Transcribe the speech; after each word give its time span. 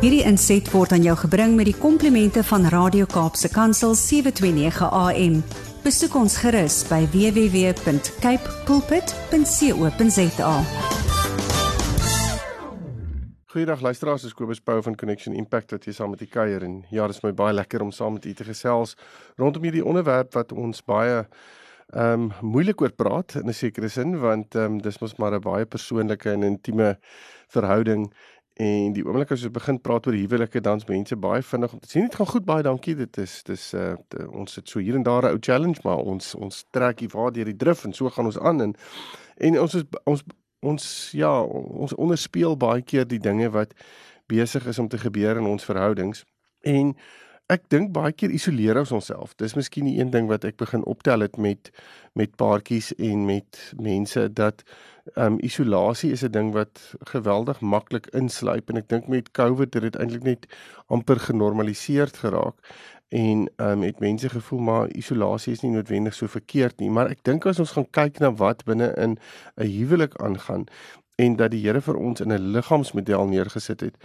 Hierdie 0.00 0.22
inset 0.24 0.64
word 0.72 0.94
aan 0.96 1.02
jou 1.04 1.12
gebring 1.26 1.58
met 1.58 1.66
die 1.68 1.76
komplimente 1.76 2.40
van 2.48 2.62
Radio 2.72 3.04
Kaapse 3.04 3.50
Kansel 3.52 3.92
729 3.92 4.86
AM. 4.96 5.34
Besoek 5.84 6.16
ons 6.16 6.38
gerus 6.40 6.78
by 6.88 7.02
www.cape 7.12 8.54
pulpit.co.za. 8.64 10.54
Goeiedag 13.52 13.84
luisteraars, 13.84 14.24
ek 14.24 14.32
is 14.32 14.38
Kobus 14.40 14.64
Pau 14.64 14.80
van 14.88 14.96
Connection 14.96 15.36
Impact 15.36 15.76
wat 15.76 15.84
hier 15.84 15.98
saam 16.00 16.16
met 16.16 16.24
u 16.24 16.30
kuier 16.32 16.64
en 16.64 16.80
ja, 16.88 17.04
dit 17.04 17.20
is 17.20 17.24
my 17.26 17.36
baie 17.36 17.52
lekker 17.60 17.84
om 17.84 17.92
saam 17.92 18.16
met 18.16 18.24
u 18.24 18.32
te 18.32 18.48
gesels 18.48 18.96
rondom 19.36 19.68
hierdie 19.68 19.84
onderwerp 19.84 20.32
wat 20.40 20.56
ons 20.56 20.80
baie 20.80 21.26
ehm 21.90 22.30
um, 22.30 22.32
moeilik 22.46 22.80
oor 22.80 22.92
praat 22.94 23.34
in 23.34 23.48
'n 23.50 23.52
sekere 23.52 23.88
sin 23.88 24.16
want 24.22 24.54
ehm 24.54 24.64
um, 24.64 24.80
dis 24.80 25.00
mos 25.00 25.18
maar 25.18 25.34
'n 25.34 25.44
baie 25.44 25.66
persoonlike 25.66 26.30
en 26.30 26.42
intieme 26.42 26.96
verhouding 27.48 28.12
en 28.60 28.92
die 28.92 29.04
oomblik 29.06 29.30
as 29.32 29.44
ons 29.46 29.54
begin 29.54 29.78
praat 29.80 30.06
oor 30.06 30.16
huwelike 30.16 30.60
dan's 30.60 30.84
mense 30.88 31.16
baie 31.16 31.42
vinnig 31.42 31.72
om 31.72 31.80
te 31.80 31.88
sê 31.88 32.02
dit 32.04 32.18
gaan 32.18 32.28
goed 32.28 32.44
baie 32.44 32.64
dankie. 32.66 32.94
Dit 32.98 33.16
is 33.22 33.38
dis 33.48 33.62
uh 33.78 33.94
die, 34.12 34.26
ons 34.28 34.58
sit 34.58 34.68
so 34.68 34.82
hier 34.84 34.98
en 34.98 35.06
daar 35.06 35.24
'n 35.24 35.32
ou 35.36 35.40
challenge 35.40 35.80
maar 35.84 36.02
ons 36.12 36.34
ons 36.34 36.64
trek 36.70 37.00
hier 37.00 37.12
waar 37.14 37.32
deur 37.32 37.48
die 37.48 37.56
drif 37.56 37.84
en 37.84 37.92
so 37.92 38.10
gaan 38.10 38.28
ons 38.28 38.38
aan 38.38 38.60
en 38.60 38.74
en 39.36 39.60
ons 39.60 39.74
is 39.74 39.84
ons 40.04 40.24
ons 40.60 41.10
ja 41.12 41.32
ons 41.42 41.94
onderspeel 41.94 42.56
baie 42.56 42.82
keer 42.82 43.08
die 43.08 43.22
dinge 43.22 43.50
wat 43.50 43.72
besig 44.26 44.66
is 44.66 44.78
om 44.78 44.88
te 44.88 44.98
gebeur 44.98 45.36
in 45.36 45.46
ons 45.46 45.64
verhoudings. 45.64 46.24
En 46.60 46.96
ek 47.50 47.66
dink 47.72 47.90
baie 47.94 48.12
keer 48.12 48.30
isoleer 48.30 48.78
ons 48.78 48.92
onsself. 48.94 49.34
Dis 49.42 49.56
miskien 49.58 49.88
die 49.88 49.98
een 49.98 50.12
ding 50.14 50.28
wat 50.30 50.44
ek 50.46 50.58
begin 50.60 50.84
optel 50.90 51.26
het 51.26 51.36
met 51.36 51.72
met 52.18 52.32
paartjies 52.36 52.90
en 52.98 53.26
met 53.26 53.58
mense 53.78 54.24
dat 54.34 54.62
ehm 55.14 55.34
um, 55.34 55.38
isolasie 55.46 56.10
is 56.12 56.24
'n 56.24 56.30
ding 56.30 56.52
wat 56.52 56.94
geweldig 57.12 57.60
maklik 57.60 58.06
insluip 58.12 58.70
en 58.70 58.76
ek 58.76 58.88
dink 58.88 59.08
met 59.08 59.30
COVID 59.30 59.74
het 59.74 59.82
dit 59.82 59.96
eintlik 59.96 60.22
net 60.22 60.46
amper 60.86 61.18
genormaliseer 61.18 62.08
geraak 62.22 62.56
en 63.08 63.48
ehm 63.56 63.70
um, 63.70 63.82
het 63.82 63.98
mense 64.00 64.28
gevoel 64.28 64.60
maar 64.60 64.88
isolasie 64.88 65.52
is 65.52 65.60
nie 65.60 65.70
noodwendig 65.70 66.14
so 66.14 66.26
verkeerd 66.26 66.78
nie, 66.78 66.90
maar 66.90 67.10
ek 67.10 67.22
dink 67.22 67.46
as 67.46 67.58
ons 67.58 67.72
gaan 67.72 67.90
kyk 67.90 68.18
na 68.18 68.30
wat 68.32 68.64
binne 68.64 68.94
in 68.96 69.18
'n 69.56 69.66
huwelik 69.66 70.14
aangaan 70.22 70.66
en 71.20 71.36
dat 71.36 71.50
die 71.50 71.66
Here 71.66 71.80
vir 71.80 71.96
ons 71.96 72.20
in 72.20 72.32
'n 72.32 72.52
liggaamsmodel 72.52 73.26
neergesit 73.26 73.80
het 73.80 73.96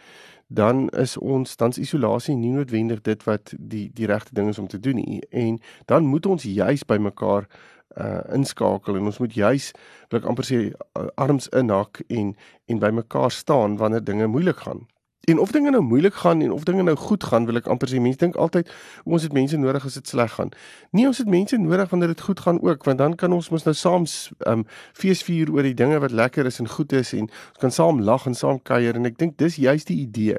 dan 0.47 0.89
is 0.89 1.17
ons 1.17 1.55
dan's 1.55 1.77
isolasie 1.77 2.35
nie 2.35 2.51
noodwendig 2.53 3.01
dit 3.01 3.23
wat 3.23 3.53
die 3.57 3.89
die 3.93 4.05
regte 4.05 4.33
ding 4.33 4.49
is 4.49 4.59
om 4.59 4.67
te 4.67 4.79
doen 4.79 4.95
nie 4.95 5.21
en 5.29 5.59
dan 5.85 6.05
moet 6.05 6.25
ons 6.25 6.43
juis 6.43 6.85
by 6.85 6.97
mekaar 6.97 7.47
uh 7.95 8.21
inskakel 8.35 8.97
en 8.99 9.05
ons 9.05 9.19
moet 9.23 9.33
juis 9.33 9.71
wil 10.09 10.19
ek 10.19 10.27
amper 10.29 10.47
sê 10.47 10.57
arms 11.15 11.47
inhak 11.55 12.01
en 12.07 12.35
en 12.67 12.79
by 12.79 12.91
mekaar 12.91 13.31
staan 13.31 13.77
wanneer 13.77 14.03
dinge 14.03 14.27
moeilik 14.27 14.57
gaan. 14.67 14.85
En 15.25 15.39
of 15.39 15.51
dinge 15.51 15.69
nou 15.69 15.81
moeilik 15.83 16.13
gaan 16.13 16.41
en 16.41 16.51
of 16.51 16.63
dinge 16.63 16.83
nou 16.83 16.95
goed 16.97 17.23
gaan, 17.23 17.45
wil 17.45 17.57
ek 17.57 17.65
amper 17.71 17.89
sê 17.89 17.99
mense 18.01 18.21
dink 18.21 18.35
altyd 18.37 18.69
ons 19.03 19.23
het 19.25 19.33
mense 19.33 19.57
nodig 19.57 19.85
as 19.85 19.97
dit 19.97 20.07
sleg 20.07 20.33
gaan. 20.37 20.51
Nee, 20.91 21.07
ons 21.09 21.17
het 21.17 21.29
mense 21.29 21.57
nodig 21.57 21.89
wanneer 21.89 22.13
dit 22.13 22.21
goed 22.21 22.39
gaan 22.45 22.61
ook, 22.61 22.85
want 22.85 23.01
dan 23.01 23.15
kan 23.15 23.33
ons 23.33 23.49
mos 23.49 23.65
nou 23.65 23.73
saam 23.73 24.05
um 24.51 24.65
feesvier 24.93 25.49
oor 25.53 25.65
die 25.65 25.73
dinge 25.73 25.97
wat 26.03 26.13
lekker 26.13 26.45
is 26.45 26.59
en 26.61 26.69
goed 26.69 26.93
is 26.93 27.13
en 27.17 27.25
ons 27.25 27.61
kan 27.63 27.73
saam 27.73 28.01
lag 28.05 28.27
en 28.29 28.37
saam 28.37 28.61
kuier 28.61 28.95
en 28.95 29.09
ek 29.09 29.17
dink 29.17 29.37
dis 29.41 29.57
juist 29.65 29.89
die 29.89 29.97
idee 30.05 30.37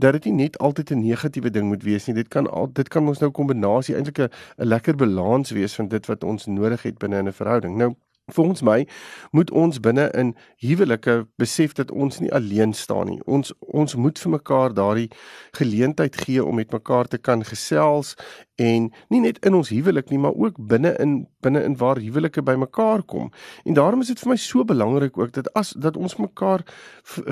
dat 0.00 0.16
dit 0.16 0.24
nie 0.24 0.44
net 0.44 0.56
altyd 0.58 0.90
'n 0.90 1.04
negatiewe 1.04 1.50
ding 1.50 1.68
moet 1.68 1.82
wees 1.82 2.06
nie. 2.06 2.14
Dit 2.14 2.28
kan 2.28 2.50
al 2.50 2.72
dit 2.72 2.88
kan 2.88 3.08
ons 3.08 3.20
nou 3.20 3.28
'n 3.28 3.32
kombinasie 3.32 3.94
eintlik 3.94 4.18
'n 4.18 4.30
lekker 4.56 4.96
balans 4.96 5.50
wees 5.50 5.74
van 5.74 5.88
dit 5.88 6.06
wat 6.06 6.24
ons 6.24 6.46
nodig 6.46 6.82
het 6.82 6.98
binne 6.98 7.22
'n 7.22 7.32
verhouding. 7.32 7.76
Nou 7.76 7.94
Volgens 8.32 8.62
my 8.62 8.88
moet 9.30 9.50
ons 9.50 9.80
binne 9.80 10.10
in 10.10 10.36
huwelike 10.56 11.26
besef 11.36 11.72
dat 11.72 11.90
ons 11.90 12.18
nie 12.18 12.32
alleen 12.32 12.72
staan 12.72 13.06
nie. 13.06 13.20
Ons 13.24 13.52
ons 13.58 13.94
moet 13.94 14.18
vir 14.18 14.30
mekaar 14.30 14.72
daardie 14.72 15.10
geleentheid 15.52 16.16
gee 16.16 16.44
om 16.44 16.56
met 16.56 16.72
mekaar 16.72 17.04
te 17.04 17.18
kan 17.18 17.44
gesels 17.44 18.14
en 18.56 18.90
nie 19.08 19.20
net 19.20 19.38
in 19.46 19.54
ons 19.54 19.68
huwelik 19.68 20.10
nie, 20.10 20.18
maar 20.18 20.34
ook 20.38 20.58
binne 20.58 20.94
in 21.02 21.26
binne 21.44 21.60
in 21.66 21.74
waar 21.76 21.98
huwelike 22.00 22.42
bymekaar 22.42 23.02
kom. 23.02 23.30
En 23.64 23.74
daarom 23.74 24.00
is 24.00 24.08
dit 24.08 24.20
vir 24.22 24.30
my 24.30 24.36
so 24.40 24.64
belangrik 24.64 25.18
ook 25.18 25.32
dat 25.36 25.50
as 25.58 25.74
dat 25.76 25.96
ons 25.96 26.16
mekaar 26.16 26.64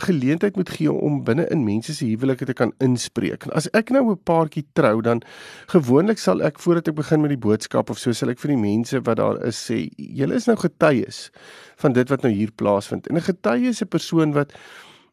geleentheid 0.05 0.57
moet 0.57 0.69
gee 0.69 0.93
om 0.93 1.23
binne 1.25 1.47
in 1.49 1.65
mense 1.65 1.95
se 1.95 2.05
huwelike 2.11 2.45
te 2.45 2.53
kan 2.53 2.75
inspreek. 2.85 3.47
As 3.57 3.71
ek 3.73 3.91
nou 3.91 4.11
'n 4.11 4.21
paartjie 4.25 4.67
trou, 4.73 5.01
dan 5.01 5.23
gewoonlik 5.67 6.19
sal 6.19 6.43
ek 6.43 6.59
voordat 6.59 6.89
ek 6.89 6.95
begin 6.95 7.21
met 7.21 7.31
die 7.31 7.47
boodskap 7.49 7.91
of 7.91 7.99
so 7.99 8.13
sal 8.13 8.29
ek 8.29 8.39
vir 8.39 8.49
die 8.49 8.63
mense 8.63 9.01
wat 9.01 9.17
daar 9.17 9.45
is 9.47 9.71
sê, 9.71 9.89
julle 9.97 10.35
is 10.35 10.47
nou 10.47 10.57
getuies 10.57 11.31
van 11.77 11.93
dit 11.93 12.09
wat 12.09 12.23
nou 12.23 12.33
hier 12.33 12.51
plaasvind. 12.53 13.07
En 13.07 13.17
'n 13.17 13.21
getuie 13.21 13.69
is 13.69 13.83
'n 13.83 13.89
persoon 13.89 14.33
wat 14.33 14.53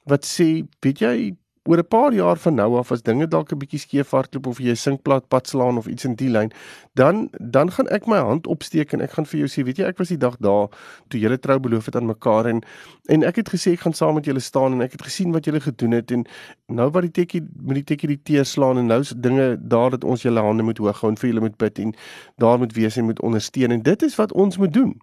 wat 0.05 0.25
sê, 0.25 0.65
weet 0.81 0.99
jy, 0.99 1.35
oor 1.63 1.77
'n 1.77 1.87
paar 1.87 2.13
jaar 2.13 2.37
van 2.37 2.55
nou 2.55 2.77
af 2.77 2.91
as 2.91 3.01
dinge 3.01 3.27
dalk 3.27 3.51
'n 3.51 3.57
bietjie 3.57 3.79
skeef 3.79 4.11
hardloop 4.11 4.47
of 4.47 4.59
jy 4.59 4.71
'n 4.71 4.75
sinkplaat 4.75 5.27
pad 5.27 5.47
slaan 5.47 5.77
of 5.77 5.87
iets 5.87 6.05
in 6.05 6.15
die 6.15 6.29
lyn, 6.29 6.51
dan 6.93 7.29
dan 7.39 7.71
gaan 7.71 7.87
ek 7.87 8.07
my 8.07 8.17
hand 8.17 8.47
opsteek 8.47 8.93
en 8.93 9.01
ek 9.01 9.11
gaan 9.11 9.25
vir 9.25 9.39
jou 9.39 9.47
sê, 9.47 9.65
weet 9.65 9.77
jy, 9.77 9.85
ek 9.85 9.97
was 9.97 10.07
die 10.07 10.17
dag 10.17 10.37
daar 10.39 10.67
toe 11.09 11.19
julle 11.19 11.37
trou 11.39 11.59
beloof 11.59 11.85
het 11.85 11.95
aan 11.95 12.05
mekaar 12.05 12.47
en 12.47 12.61
en 13.07 13.23
ek 13.23 13.35
het 13.35 13.49
gesê 13.49 13.73
ek 13.73 13.79
gaan 13.79 13.93
saam 13.93 14.13
met 14.15 14.25
julle 14.25 14.39
staan 14.39 14.73
en 14.73 14.81
ek 14.81 14.91
het 14.91 15.01
gesien 15.01 15.31
wat 15.31 15.45
julle 15.45 15.59
gedoen 15.59 15.91
het 15.91 16.11
en 16.11 16.25
nou 16.67 16.89
wat 16.89 17.01
die 17.01 17.11
tekkie 17.11 17.41
met 17.41 17.75
die 17.75 17.83
tekkie 17.83 18.07
die 18.07 18.23
teer 18.23 18.45
slaan 18.45 18.77
en 18.77 18.87
nou 18.87 18.99
is 18.99 19.13
dinge 19.17 19.57
daar 19.61 19.89
dat 19.89 20.03
ons 20.03 20.21
julle 20.21 20.39
hande 20.39 20.63
moet 20.63 20.77
hoog 20.77 21.01
hou 21.01 21.09
en 21.09 21.17
vir 21.17 21.29
julle 21.29 21.41
moet 21.41 21.57
bid 21.57 21.79
en 21.79 21.93
daar 22.37 22.57
moet 22.57 22.73
wees 22.73 22.97
en 22.97 23.05
moet 23.05 23.21
ondersteun 23.21 23.71
en 23.71 23.81
dit 23.81 24.03
is 24.03 24.15
wat 24.15 24.33
ons 24.33 24.57
moet 24.57 24.73
doen. 24.73 24.99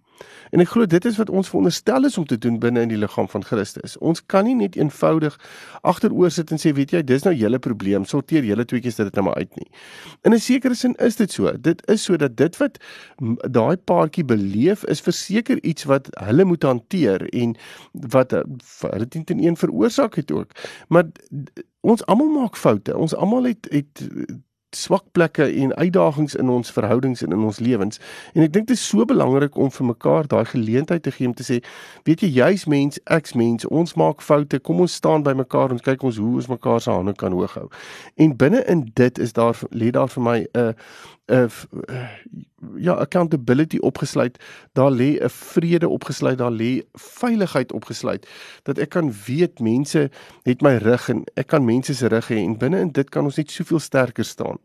En 0.51 0.63
ek 0.63 0.69
glo 0.69 0.85
dit 0.85 1.05
is 1.05 1.17
wat 1.17 1.29
ons 1.29 1.49
veronderstel 1.49 2.07
is 2.07 2.17
om 2.17 2.25
te 2.25 2.37
doen 2.37 2.59
binne 2.59 2.81
in 2.85 2.91
die 2.91 2.99
liggaam 2.99 3.27
van 3.31 3.43
Christus. 3.43 3.97
Ons 3.97 4.23
kan 4.25 4.45
nie 4.47 4.55
net 4.55 4.77
eenvoudig 4.79 5.35
agteroor 5.81 6.31
sit 6.31 6.51
en 6.51 6.61
sê 6.61 6.73
weet 6.77 6.93
jy 6.95 7.03
dis 7.03 7.25
nou 7.27 7.33
julle 7.35 7.59
probleem 7.59 8.05
sorteer 8.07 8.47
julle 8.47 8.65
tweeetjies 8.65 8.99
dit 9.01 9.19
nou 9.19 9.27
maar 9.29 9.41
uit 9.41 9.59
nie. 9.59 9.69
In 10.23 10.33
'n 10.33 10.39
sekere 10.39 10.75
sin 10.75 10.95
is 10.99 11.15
dit 11.15 11.31
so. 11.31 11.51
Dit 11.57 11.81
is 11.87 12.03
so 12.03 12.17
dat 12.17 12.37
dit 12.37 12.57
wat 12.57 12.77
daai 13.51 13.77
paartjie 13.77 14.25
beleef 14.25 14.83
is 14.85 15.01
verseker 15.01 15.63
iets 15.63 15.83
wat 15.83 16.07
hulle 16.23 16.45
moet 16.45 16.63
hanteer 16.63 17.27
en 17.33 17.55
wat 17.91 18.29
dit 18.29 19.09
teen 19.11 19.23
teen 19.23 19.43
een 19.43 19.57
veroorsaak 19.57 20.15
het 20.15 20.31
ook. 20.31 20.51
Maar 20.87 21.05
ons 21.81 22.05
almal 22.05 22.29
maak 22.29 22.57
foute. 22.57 22.97
Ons 22.97 23.15
almal 23.15 23.43
het 23.43 23.67
het 23.71 24.07
swak 24.75 25.03
plekke 25.11 25.45
en 25.61 25.75
uitdagings 25.75 26.35
in 26.35 26.49
ons 26.49 26.71
verhoudings 26.71 27.21
en 27.21 27.31
in 27.31 27.43
ons 27.43 27.59
lewens. 27.59 27.99
En 28.33 28.43
ek 28.43 28.53
dink 28.53 28.67
dit 28.67 28.75
is 28.75 28.87
so 28.87 29.05
belangrik 29.07 29.55
om 29.55 29.71
vir 29.71 29.85
mekaar 29.85 30.27
daai 30.27 30.45
geleentheid 30.45 31.03
te 31.03 31.11
gee 31.11 31.27
om 31.27 31.35
te 31.37 31.45
sê, 31.47 31.61
weet 32.03 32.25
jy, 32.25 32.31
jy's 32.35 32.65
mens, 32.67 32.99
ek's 33.05 33.33
mens, 33.39 33.67
ons 33.71 33.95
maak 33.95 34.21
foute. 34.21 34.59
Kom 34.59 34.83
ons 34.83 34.97
staan 34.99 35.23
by 35.23 35.33
mekaar 35.37 35.71
en 35.71 35.79
kyk 35.79 36.03
ons 36.03 36.19
hoe 36.19 36.35
ons 36.41 36.51
mekaar 36.51 36.83
se 36.83 36.91
hande 36.91 37.15
kan 37.15 37.35
hoog 37.35 37.55
hou. 37.55 37.67
En 38.19 38.35
binne 38.35 38.63
in 38.67 38.83
dit 38.99 39.23
is 39.23 39.33
daar 39.37 39.55
lê 39.71 39.91
daar 39.95 40.11
vir 40.11 40.23
my 40.23 40.39
'n 40.53 40.75
'n 41.31 41.49
ja, 42.77 42.93
accountability 42.93 43.77
opgesluit. 43.77 44.37
Daar 44.73 44.91
lê 44.91 45.19
'n 45.19 45.29
vrede 45.29 45.87
opgesluit, 45.87 46.37
daar 46.37 46.51
lê 46.51 46.81
veiligheid 46.93 47.71
opgesluit 47.71 48.27
dat 48.63 48.77
ek 48.77 48.89
kan 48.89 49.13
weet 49.25 49.59
mense 49.59 50.09
het 50.43 50.61
my 50.61 50.75
rug 50.77 51.09
en 51.09 51.23
ek 51.33 51.47
kan 51.47 51.65
mense 51.65 51.93
se 51.93 52.07
rug 52.07 52.27
hê 52.27 52.35
en 52.35 52.57
binne 52.57 52.79
in 52.79 52.91
dit 52.91 53.09
kan 53.09 53.23
ons 53.23 53.35
net 53.35 53.51
soveel 53.51 53.79
sterker 53.79 54.25
staan. 54.25 54.57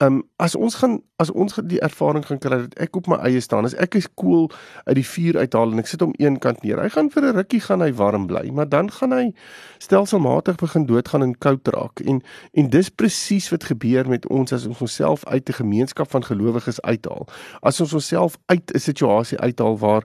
Ehm 0.00 0.14
um, 0.14 0.22
as 0.36 0.54
ons 0.56 0.74
gaan 0.80 1.02
as 1.20 1.30
ons 1.30 1.58
die 1.68 1.80
ervaring 1.84 2.24
gaan 2.24 2.38
kry 2.40 2.56
dat 2.62 2.76
ek 2.80 2.94
op 2.96 3.08
my 3.12 3.18
eie 3.28 3.40
staan, 3.44 3.66
as 3.68 3.74
ek 3.76 3.98
is 3.98 4.06
koel 4.16 4.46
cool 4.48 4.60
uit 4.86 4.96
die 4.96 5.04
vuur 5.04 5.36
uithaal 5.42 5.74
en 5.74 5.82
ek 5.82 5.90
sit 5.90 6.00
hom 6.00 6.14
een 6.16 6.38
kant 6.40 6.62
neer. 6.64 6.80
Hy 6.80 6.88
gaan 6.94 7.10
vir 7.12 7.26
'n 7.28 7.36
rukkie 7.36 7.60
gaan 7.60 7.84
hy 7.84 7.90
warm 7.92 8.24
bly, 8.26 8.48
maar 8.48 8.68
dan 8.68 8.88
gaan 8.90 9.12
hy 9.12 9.34
stelselmatig 9.78 10.56
begin 10.56 10.86
doodgaan 10.86 11.22
en 11.22 11.34
koud 11.38 11.68
raak. 11.68 12.00
En 12.00 12.22
en 12.54 12.70
dis 12.70 12.88
presies 12.88 13.50
wat 13.50 13.64
gebeur 13.68 14.08
met 14.08 14.26
ons 14.28 14.52
as 14.52 14.64
ons 14.66 14.80
onsself 14.80 15.24
uit 15.28 15.48
'n 15.48 15.60
gemeenskap 15.60 16.10
van 16.10 16.24
gelowiges 16.24 16.80
uithaal. 16.80 17.26
As 17.60 17.80
ons 17.80 17.92
onsself 17.92 18.38
uit 18.46 18.72
'n 18.72 18.78
situasie 18.78 19.38
uithaal 19.38 19.78
waar 19.78 20.04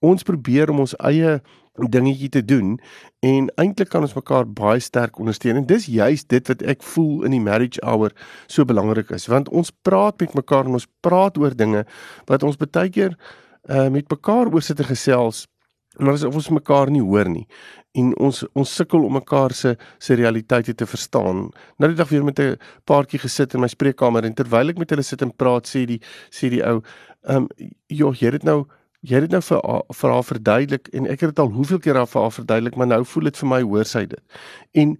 ons 0.00 0.22
probeer 0.22 0.70
om 0.70 0.80
ons 0.80 0.96
eie 0.96 1.42
dingetjie 1.74 2.28
te 2.28 2.44
doen 2.44 2.76
en 3.26 3.48
eintlik 3.58 3.90
kan 3.90 4.04
ons 4.06 4.14
mekaar 4.14 4.46
baie 4.46 4.80
sterk 4.80 5.18
ondersteun 5.18 5.56
en 5.56 5.66
dis 5.66 5.86
juist 5.90 6.28
dit 6.30 6.48
wat 6.48 6.62
ek 6.62 6.82
voel 6.94 7.24
in 7.26 7.34
die 7.34 7.42
marriage 7.42 7.82
hour 7.82 8.14
so 8.46 8.64
belangrik 8.64 9.10
is 9.10 9.26
want 9.26 9.48
ons 9.48 9.72
praat 9.82 10.20
met 10.20 10.36
mekaar 10.38 10.68
en 10.70 10.78
ons 10.78 10.88
praat 11.02 11.38
oor 11.38 11.56
dinge 11.56 11.84
wat 12.30 12.46
ons 12.46 12.60
baie 12.60 12.90
keer 12.90 13.16
uh, 13.68 13.88
met 13.90 14.06
mekaar 14.10 14.52
oor 14.54 14.62
sit 14.62 14.78
te 14.78 14.86
gesels 14.86 15.46
maar 15.98 16.14
asof 16.14 16.34
ons 16.34 16.50
mekaar 16.54 16.90
nie 16.90 17.02
hoor 17.02 17.28
nie 17.30 17.46
en 17.98 18.10
ons 18.26 18.42
ons 18.58 18.76
sukkel 18.78 19.04
om 19.06 19.14
mekaar 19.14 19.54
se 19.54 19.74
se 20.02 20.14
realiteite 20.18 20.74
te 20.74 20.86
verstaan. 20.86 21.50
Nou 21.78 21.90
die 21.90 21.98
dag 21.98 22.08
weer 22.10 22.24
met 22.24 22.38
'n 22.38 22.58
paartjie 22.84 23.20
gesit 23.20 23.54
in 23.54 23.60
my 23.60 23.68
spreekkamer 23.68 24.24
en 24.24 24.34
terwyl 24.34 24.68
ek 24.68 24.78
met 24.78 24.90
hulle 24.90 25.02
sit 25.02 25.22
en 25.22 25.30
praat 25.30 25.66
sê 25.66 25.86
die 25.86 26.00
sê 26.30 26.50
die 26.50 26.62
ou, 26.62 26.82
ehm 27.22 27.36
um, 27.36 27.48
joh, 27.86 28.14
jy 28.14 28.30
het 28.32 28.44
nou 28.44 28.66
jy 29.04 29.20
het 29.20 29.26
dit 29.26 29.34
nou 29.36 29.42
vir 29.44 29.82
vir 30.00 30.14
haar 30.14 30.24
verduidelik 30.24 30.88
en 30.96 31.08
ek 31.12 31.24
het 31.24 31.34
dit 31.34 31.42
al 31.42 31.52
hoeveel 31.52 31.80
keer 31.84 31.98
aan 32.00 32.08
vir 32.08 32.22
haar 32.22 32.36
verduidelik, 32.38 32.78
maar 32.80 32.88
nou 32.90 33.02
voel 33.04 33.28
dit 33.28 33.42
vir 33.42 33.50
my 33.50 33.60
hoor 33.62 33.88
sy 33.88 34.06
dit. 34.08 34.40
En 34.72 34.96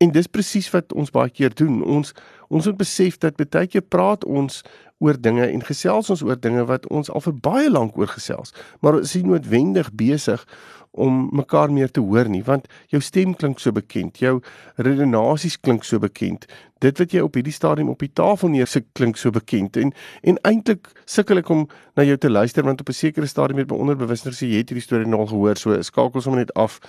en 0.00 0.12
dis 0.12 0.28
presies 0.32 0.70
wat 0.72 0.94
ons 0.96 1.10
baie 1.12 1.28
keer 1.28 1.52
doen. 1.52 1.82
Ons 1.84 2.14
Ons 2.50 2.66
moet 2.66 2.80
besef 2.80 3.18
dat 3.22 3.38
baie 3.38 3.68
keer 3.70 3.84
praat 3.86 4.24
ons 4.26 4.62
oor 5.00 5.16
dinge 5.16 5.46
en 5.46 5.62
gesels 5.64 6.10
ons 6.12 6.22
oor 6.26 6.36
dinge 6.36 6.66
wat 6.68 6.88
ons 6.92 7.08
al 7.14 7.22
vir 7.24 7.36
baie 7.46 7.70
lank 7.70 7.96
oor 7.96 8.10
gesels, 8.10 8.52
maar 8.82 8.98
ons 8.98 9.14
is 9.16 9.24
noodwendig 9.24 9.88
besig 9.96 10.44
om 10.90 11.28
mekaar 11.32 11.70
meer 11.72 11.90
te 11.90 12.02
hoor 12.02 12.28
nie 12.28 12.42
want 12.42 12.66
jou 12.90 13.00
stem 13.02 13.36
klink 13.38 13.60
so 13.62 13.72
bekend, 13.72 14.18
jou 14.18 14.40
redenasies 14.76 15.56
klink 15.62 15.86
so 15.86 16.02
bekend. 16.02 16.48
Dit 16.80 16.98
wat 16.98 17.12
jy 17.12 17.20
op 17.22 17.36
hierdie 17.36 17.54
stadium 17.54 17.92
op 17.92 18.00
die 18.02 18.10
tafel 18.16 18.50
neersit 18.50 18.88
klink 18.98 19.20
so 19.20 19.30
bekend 19.30 19.78
en 19.78 19.92
en 20.26 20.40
eintlik 20.48 20.90
sukkel 21.06 21.38
ek 21.38 21.52
om 21.54 21.66
na 21.96 22.06
jou 22.08 22.16
te 22.18 22.30
luister 22.30 22.66
want 22.66 22.80
op 22.80 22.88
'n 22.88 22.98
sekere 23.00 23.26
stadium 23.26 23.58
het 23.58 23.70
my 23.70 23.76
onderbewussyn 23.76 24.32
sê 24.32 24.50
jy 24.50 24.64
het 24.64 24.70
hierdie 24.70 24.82
storie 24.82 25.06
nou 25.06 25.20
al 25.20 25.30
gehoor, 25.30 25.56
so 25.56 25.82
skakel 25.82 26.20
sommer 26.20 26.40
net 26.40 26.54
af 26.54 26.80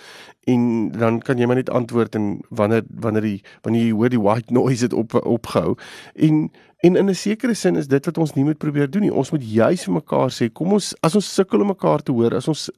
en 0.47 0.91
dan 0.91 1.19
kan 1.19 1.37
jy 1.37 1.45
maar 1.45 1.55
net 1.55 1.69
antwoord 1.69 2.15
en 2.15 2.41
wanneer 2.49 2.83
wanneer 2.89 3.21
die 3.21 3.41
wanneer 3.61 3.83
jy 3.83 3.91
hoor 3.91 4.09
die 4.09 4.19
white 4.21 4.53
noise 4.53 4.83
het 4.83 4.93
op 4.93 5.13
opgehou 5.51 5.77
en 6.15 6.51
En 6.81 6.95
in 6.95 7.09
'n 7.09 7.15
sekere 7.15 7.53
sin 7.53 7.75
is 7.75 7.88
dit 7.88 8.06
wat 8.06 8.18
ons 8.18 8.33
nie 8.33 8.44
moet 8.44 8.57
probeer 8.57 8.89
doen 8.89 9.01
nie. 9.01 9.13
Ons 9.13 9.31
moet 9.31 9.44
juis 9.44 9.83
vir 9.83 9.94
mekaar 9.94 10.31
sê, 10.31 10.51
kom 10.51 10.71
ons 10.74 10.95
as 11.01 11.15
ons 11.15 11.33
sukkel 11.33 11.62
om 11.62 11.68
mekaar 11.68 12.01
te 12.01 12.12
hoor, 12.12 12.36
as 12.36 12.48
ons 12.48 12.71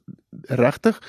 regtig 0.48 1.00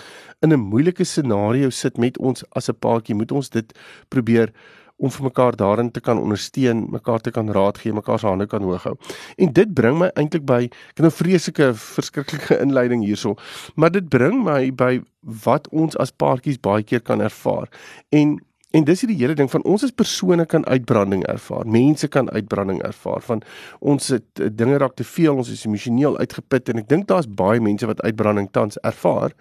in 0.40 0.52
'n 0.52 0.60
moeilike 0.60 1.04
scenario 1.04 1.70
sit 1.70 1.98
met 1.98 2.18
ons 2.18 2.44
as 2.52 2.68
'n 2.68 2.78
paartjie, 2.78 3.14
moet 3.14 3.32
ons 3.32 3.48
dit 3.48 3.78
probeer 4.08 4.52
om 4.96 5.10
vir 5.10 5.24
mekaar 5.24 5.56
daarin 5.56 5.90
te 5.90 6.00
kan 6.00 6.18
ondersteun, 6.18 6.86
mekaar 6.90 7.20
te 7.20 7.30
kan 7.30 7.50
raad 7.50 7.78
gee, 7.78 7.92
mekaar 7.92 8.18
se 8.18 8.26
hande 8.26 8.46
kan 8.46 8.62
hoog 8.62 8.82
hou. 8.82 8.96
En 9.36 9.52
dit 9.52 9.74
bring 9.74 9.98
my 9.98 10.10
eintlik 10.14 10.44
by 10.44 10.62
ek 10.62 10.96
het 10.96 10.98
nou 10.98 11.10
vreeslike 11.10 11.74
verskriklike 11.74 12.60
inleiding 12.60 13.04
hierso, 13.04 13.34
maar 13.74 13.90
dit 13.90 14.08
bring 14.08 14.44
my 14.44 14.70
by 14.70 15.02
wat 15.44 15.68
ons 15.68 15.96
as 15.96 16.12
paartjies 16.12 16.60
baie 16.60 16.82
keer 16.82 17.00
kan 17.00 17.20
ervaar. 17.20 17.68
En 18.12 18.38
En 18.74 18.82
dis 18.82 19.04
hierdie 19.04 19.20
hele 19.20 19.36
ding 19.38 19.50
van 19.50 19.62
ons 19.70 19.84
as 19.86 19.94
persone 19.94 20.46
kan 20.50 20.64
uitbranding 20.66 21.22
ervaar. 21.30 21.66
Mense 21.70 22.08
kan 22.10 22.30
uitbranding 22.34 22.80
ervaar 22.82 23.22
van 23.22 23.42
ons 23.78 24.08
het 24.10 24.42
eh, 24.42 24.48
dinge 24.50 24.80
raak 24.82 24.96
te 24.98 25.06
veel, 25.06 25.36
ons 25.36 25.50
is 25.52 25.62
emosioneel 25.68 26.18
uitgeput 26.18 26.72
en 26.72 26.82
ek 26.82 26.88
dink 26.90 27.06
daar's 27.10 27.28
baie 27.30 27.62
mense 27.62 27.86
wat 27.86 28.02
uitbranding 28.02 28.50
tans 28.56 28.80
ervaar 28.82 29.36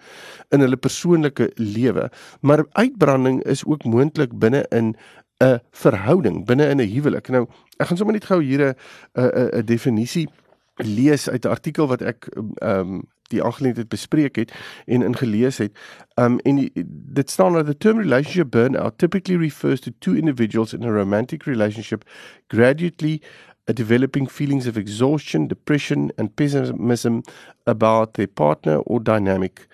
in 0.54 0.62
hulle 0.62 0.78
persoonlike 0.78 1.50
lewe. 1.58 2.06
Maar 2.46 2.62
uitbranding 2.78 3.42
is 3.50 3.64
ook 3.66 3.82
moontlik 3.90 4.38
binne 4.38 4.62
in 4.70 4.94
'n 5.42 5.58
verhouding, 5.72 6.46
binne 6.46 6.70
in 6.70 6.80
'n 6.80 6.88
huwelik. 6.94 7.28
Nou, 7.28 7.46
ek 7.78 7.86
gaan 7.86 7.96
sommer 7.96 8.14
net 8.14 8.30
gou 8.30 8.42
hier 8.42 8.70
'n 8.70 8.74
'n 9.18 9.50
'n 9.58 9.66
definisie 9.66 10.28
lees 10.76 11.28
uit 11.28 11.44
'n 11.44 11.50
artikel 11.50 11.86
wat 11.86 12.02
ek 12.02 12.28
ehm 12.62 12.78
um, 12.80 13.02
die 13.28 13.42
aangeleentheid 13.42 13.88
bespreek 13.88 14.36
het 14.36 14.52
en 14.86 15.02
ingelees 15.02 15.58
het. 15.58 15.78
Um 16.14 16.38
en 16.38 16.56
die, 16.56 16.70
dit 17.14 17.30
staan 17.30 17.52
dat 17.52 17.66
the 17.66 17.76
term 17.76 17.98
relationship 17.98 18.50
burnout 18.50 18.98
typically 18.98 19.38
refers 19.38 19.80
to 19.80 19.90
two 19.98 20.14
individuals 20.14 20.72
in 20.72 20.84
a 20.84 20.92
romantic 20.92 21.42
relationship 21.42 22.04
gradually 22.48 23.20
uh, 23.64 23.74
developing 23.74 24.30
feelings 24.30 24.66
of 24.66 24.76
exhaustion, 24.76 25.46
depression 25.46 26.10
and 26.16 26.34
pessimism 26.34 27.22
about 27.64 28.14
their 28.14 28.28
partner 28.28 28.78
or 28.78 29.02
dynamic. 29.02 29.66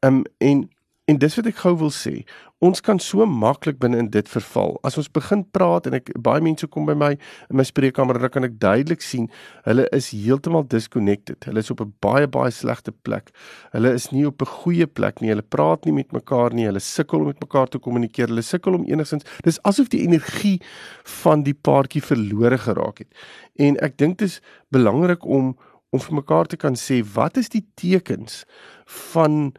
Um 0.00 0.24
en 0.38 0.68
En 1.04 1.18
dis 1.20 1.34
wat 1.36 1.48
ek 1.50 1.58
gou 1.60 1.74
wil 1.82 1.90
sê, 1.92 2.22
ons 2.64 2.80
kan 2.80 2.96
so 3.02 3.26
maklik 3.28 3.76
binne 3.82 3.98
in 4.00 4.06
dit 4.08 4.28
verval. 4.32 4.70
As 4.88 4.94
ons 4.96 5.10
begin 5.12 5.42
praat 5.52 5.84
en 5.90 5.98
ek 5.98 6.06
baie 6.24 6.40
mense 6.40 6.64
kom 6.72 6.86
by 6.88 6.94
my 6.96 7.10
in 7.12 7.58
my 7.58 7.66
spreekkamer 7.68 8.16
dan 8.22 8.32
kan 8.32 8.48
ek 8.48 8.54
duidelik 8.62 9.04
sien 9.04 9.26
hulle 9.66 9.84
is 9.92 10.08
heeltemal 10.16 10.64
disconnected. 10.72 11.44
Hulle 11.44 11.60
is 11.60 11.68
op 11.74 11.82
'n 11.84 11.92
baie 12.00 12.26
baie 12.26 12.50
slegte 12.50 12.94
plek. 13.04 13.34
Hulle 13.76 13.92
is 13.92 14.08
nie 14.12 14.24
op 14.24 14.40
'n 14.40 14.48
goeie 14.64 14.86
plek 14.86 15.20
nie. 15.20 15.28
Hulle 15.28 15.42
praat 15.42 15.84
nie 15.84 15.92
met 15.92 16.12
mekaar 16.12 16.54
nie. 16.54 16.64
Hulle 16.64 16.80
sukkel 16.80 17.20
om 17.20 17.26
met 17.26 17.40
mekaar 17.40 17.68
te 17.68 17.78
kommunikeer. 17.78 18.28
Hulle 18.28 18.42
sukkel 18.42 18.74
om 18.74 18.84
enigstens 18.84 19.24
dis 19.42 19.60
asof 19.62 19.88
die 19.88 20.04
energie 20.08 20.62
van 21.04 21.42
die 21.42 21.54
paartjie 21.54 22.02
verlore 22.02 22.58
geraak 22.58 22.98
het. 22.98 23.12
En 23.58 23.76
ek 23.76 23.98
dink 23.98 24.18
dit 24.18 24.28
is 24.28 24.40
belangrik 24.70 25.24
om 25.24 25.54
om 25.90 26.00
vir 26.00 26.14
mekaar 26.14 26.46
te 26.46 26.56
kan 26.56 26.74
sê 26.74 27.04
wat 27.14 27.36
is 27.36 27.48
die 27.48 27.66
tekens 27.76 28.44
van 28.86 29.54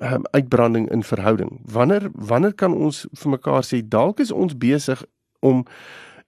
um, 0.00 0.22
uitbranding 0.30 0.90
in 0.90 1.02
verhouding. 1.02 1.60
Wanneer 1.64 2.10
wanneer 2.12 2.54
kan 2.54 2.74
ons 2.74 3.06
vir 3.12 3.30
mekaar 3.30 3.64
sê 3.64 3.82
dalk 3.88 4.20
is 4.20 4.30
ons 4.30 4.56
besig 4.56 5.04
om 5.40 5.64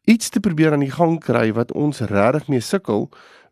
iets 0.05 0.29
te 0.29 0.41
probeer 0.41 0.73
aan 0.73 0.85
die 0.85 0.95
gang 0.95 1.19
kry 1.21 1.53
wat 1.53 1.73
ons 1.73 2.01
regtig 2.01 2.49
mee 2.49 2.61
sukkel 2.61 3.09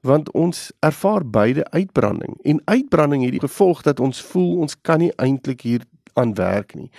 want 0.06 0.30
ons 0.30 0.70
ervaar 0.86 1.24
beide 1.26 1.64
uitbranding 1.70 2.36
en 2.44 2.62
uitbranding 2.64 3.24
het 3.24 3.34
die 3.36 3.42
gevolg 3.42 3.82
dat 3.82 4.00
ons 4.00 4.22
voel 4.22 4.60
ons 4.66 4.76
kan 4.80 5.02
nie 5.02 5.12
eintlik 5.16 5.66
hier 5.66 5.84
aan 6.16 6.34
werk 6.34 6.74
nie. 6.74 6.90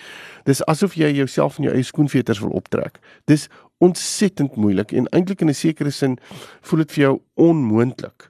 Dis 0.45 0.61
asof 0.69 0.93
jy 0.93 1.09
jouself 1.15 1.57
in 1.57 1.69
jou 1.69 1.73
eie 1.73 1.85
skoenveters 1.85 2.41
wil 2.43 2.53
optrek. 2.57 2.99
Dis 3.25 3.47
ontsettend 3.81 4.55
moeilik 4.55 4.91
en 4.93 5.09
eintlik 5.09 5.41
in 5.41 5.49
'n 5.49 5.53
sekere 5.53 5.91
sin 5.91 6.17
voel 6.61 6.79
dit 6.79 6.91
vir 6.91 7.03
jou 7.03 7.21
onmoontlik 7.33 8.29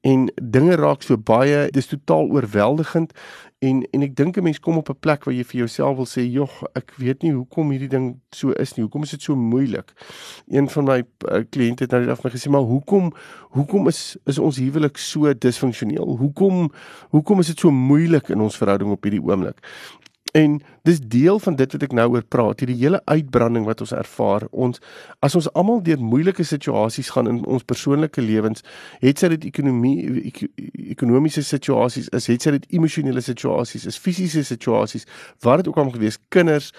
en 0.00 0.28
dinge 0.42 0.76
raak 0.78 1.02
so 1.02 1.18
baie 1.18 1.70
dis 1.74 1.86
totaal 1.86 2.30
oorweldigend. 2.30 3.12
En 3.58 3.82
en 3.90 4.02
ek 4.02 4.14
dink 4.16 4.36
'n 4.36 4.42
mens 4.42 4.60
kom 4.60 4.76
op 4.76 4.90
'n 4.90 4.98
plek 5.00 5.24
waar 5.24 5.34
jy 5.34 5.44
vir 5.44 5.58
jouself 5.58 5.96
wil 5.96 6.06
sê 6.06 6.22
jog 6.30 6.62
ek 6.74 6.92
weet 6.96 7.22
nie 7.22 7.32
hoekom 7.32 7.70
hierdie 7.70 7.88
ding 7.88 8.20
so 8.30 8.50
is 8.50 8.74
nie. 8.74 8.84
Hoekom 8.84 9.02
is 9.02 9.10
dit 9.10 9.22
so 9.22 9.36
moeilik? 9.36 9.92
Een 10.46 10.68
van 10.68 10.84
my 10.84 11.02
uh, 11.02 11.42
kliënte 11.50 11.82
het 11.82 11.90
nou 11.90 12.00
net 12.00 12.10
af 12.10 12.22
my 12.22 12.30
gesê 12.30 12.50
maar 12.50 12.62
hoekom 12.62 13.12
hoekom 13.50 13.88
is 13.88 14.16
is 14.26 14.38
ons 14.38 14.56
huwelik 14.56 14.96
so 14.96 15.34
disfunksioneel? 15.34 16.16
Hoekom 16.16 16.70
hoekom 17.10 17.40
is 17.40 17.46
dit 17.46 17.58
so 17.58 17.70
moeilik 17.70 18.28
in 18.28 18.40
ons 18.40 18.56
verhouding 18.56 18.90
op 18.90 19.02
hierdie 19.02 19.22
oomblik 19.22 19.58
En 20.38 20.60
dis 20.82 21.00
deel 21.00 21.38
van 21.42 21.56
dit 21.58 21.72
wat 21.74 21.84
ek 21.86 21.94
nou 21.96 22.06
oor 22.12 22.24
praat, 22.34 22.62
hierdie 22.62 22.78
hele 22.78 23.00
uitbranding 23.10 23.64
wat 23.66 23.82
ons 23.82 23.94
ervaar. 23.96 24.46
Ons 24.50 24.78
as 25.24 25.34
ons 25.38 25.48
almal 25.58 25.80
deur 25.86 26.02
moeilike 26.12 26.46
situasies 26.46 27.10
gaan 27.14 27.30
in 27.30 27.40
ons 27.50 27.66
persoonlike 27.66 28.22
lewens, 28.22 28.62
het 29.02 29.18
sy 29.18 29.32
dit 29.34 29.48
ekonomie 29.50 30.22
ek, 30.30 30.44
ekonomiese 30.94 31.42
situasies, 31.46 32.10
is 32.14 32.30
het 32.30 32.46
sy 32.46 32.54
dit 32.58 32.70
emosionele 32.78 33.24
situasies, 33.24 33.88
is 33.90 33.98
fisiese 33.98 34.44
situasies, 34.46 35.08
wat 35.46 35.62
dit 35.62 35.72
ook 35.72 35.80
al 35.80 35.90
mag 35.90 35.98
wees, 36.02 36.20
kinders, 36.34 36.70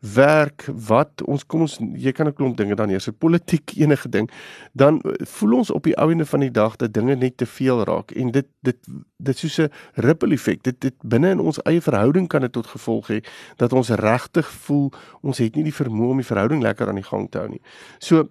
werk, 0.00 0.64
wat 0.86 1.22
ons 1.28 1.44
kom 1.46 1.60
ons 1.66 1.78
jy 1.94 2.12
kan 2.12 2.26
'n 2.26 2.32
klomp 2.32 2.56
dinge 2.56 2.74
dan 2.74 2.88
hier, 2.88 3.00
so 3.00 3.12
politiek 3.12 3.76
enige 3.76 4.08
ding, 4.08 4.30
dan 4.72 5.00
voel 5.28 5.56
ons 5.56 5.70
op 5.70 5.84
die 5.84 5.96
ou 5.96 6.10
ende 6.10 6.26
van 6.26 6.40
die 6.40 6.50
dag 6.50 6.76
dat 6.76 6.92
dinge 6.92 7.14
net 7.14 7.36
te 7.36 7.46
veel 7.46 7.84
raak 7.84 8.10
en 8.10 8.30
dit 8.30 8.46
dit 8.62 8.76
dit 9.16 9.38
soos 9.38 9.58
'n 9.58 9.70
ripple 9.94 10.32
effek. 10.32 10.62
Dit 10.62 10.80
dit 10.80 10.94
binne 11.02 11.30
in 11.30 11.40
ons 11.40 11.62
eie 11.62 11.80
verhouding 11.80 12.28
kan 12.28 12.40
dit 12.40 12.52
tot 12.52 12.66
gevolg 12.66 13.08
hê 13.08 13.24
dat 13.56 13.72
ons 13.72 13.88
regtig 13.88 14.50
voel 14.50 14.92
ons 15.20 15.38
het 15.38 15.54
nie 15.54 15.64
die 15.64 15.74
vermoë 15.74 16.10
om 16.10 16.16
die 16.16 16.32
verhouding 16.32 16.62
lekker 16.62 16.88
aan 16.88 16.94
die 16.94 17.10
gang 17.10 17.30
te 17.30 17.38
hou 17.38 17.48
nie. 17.48 17.60
So 17.98 18.28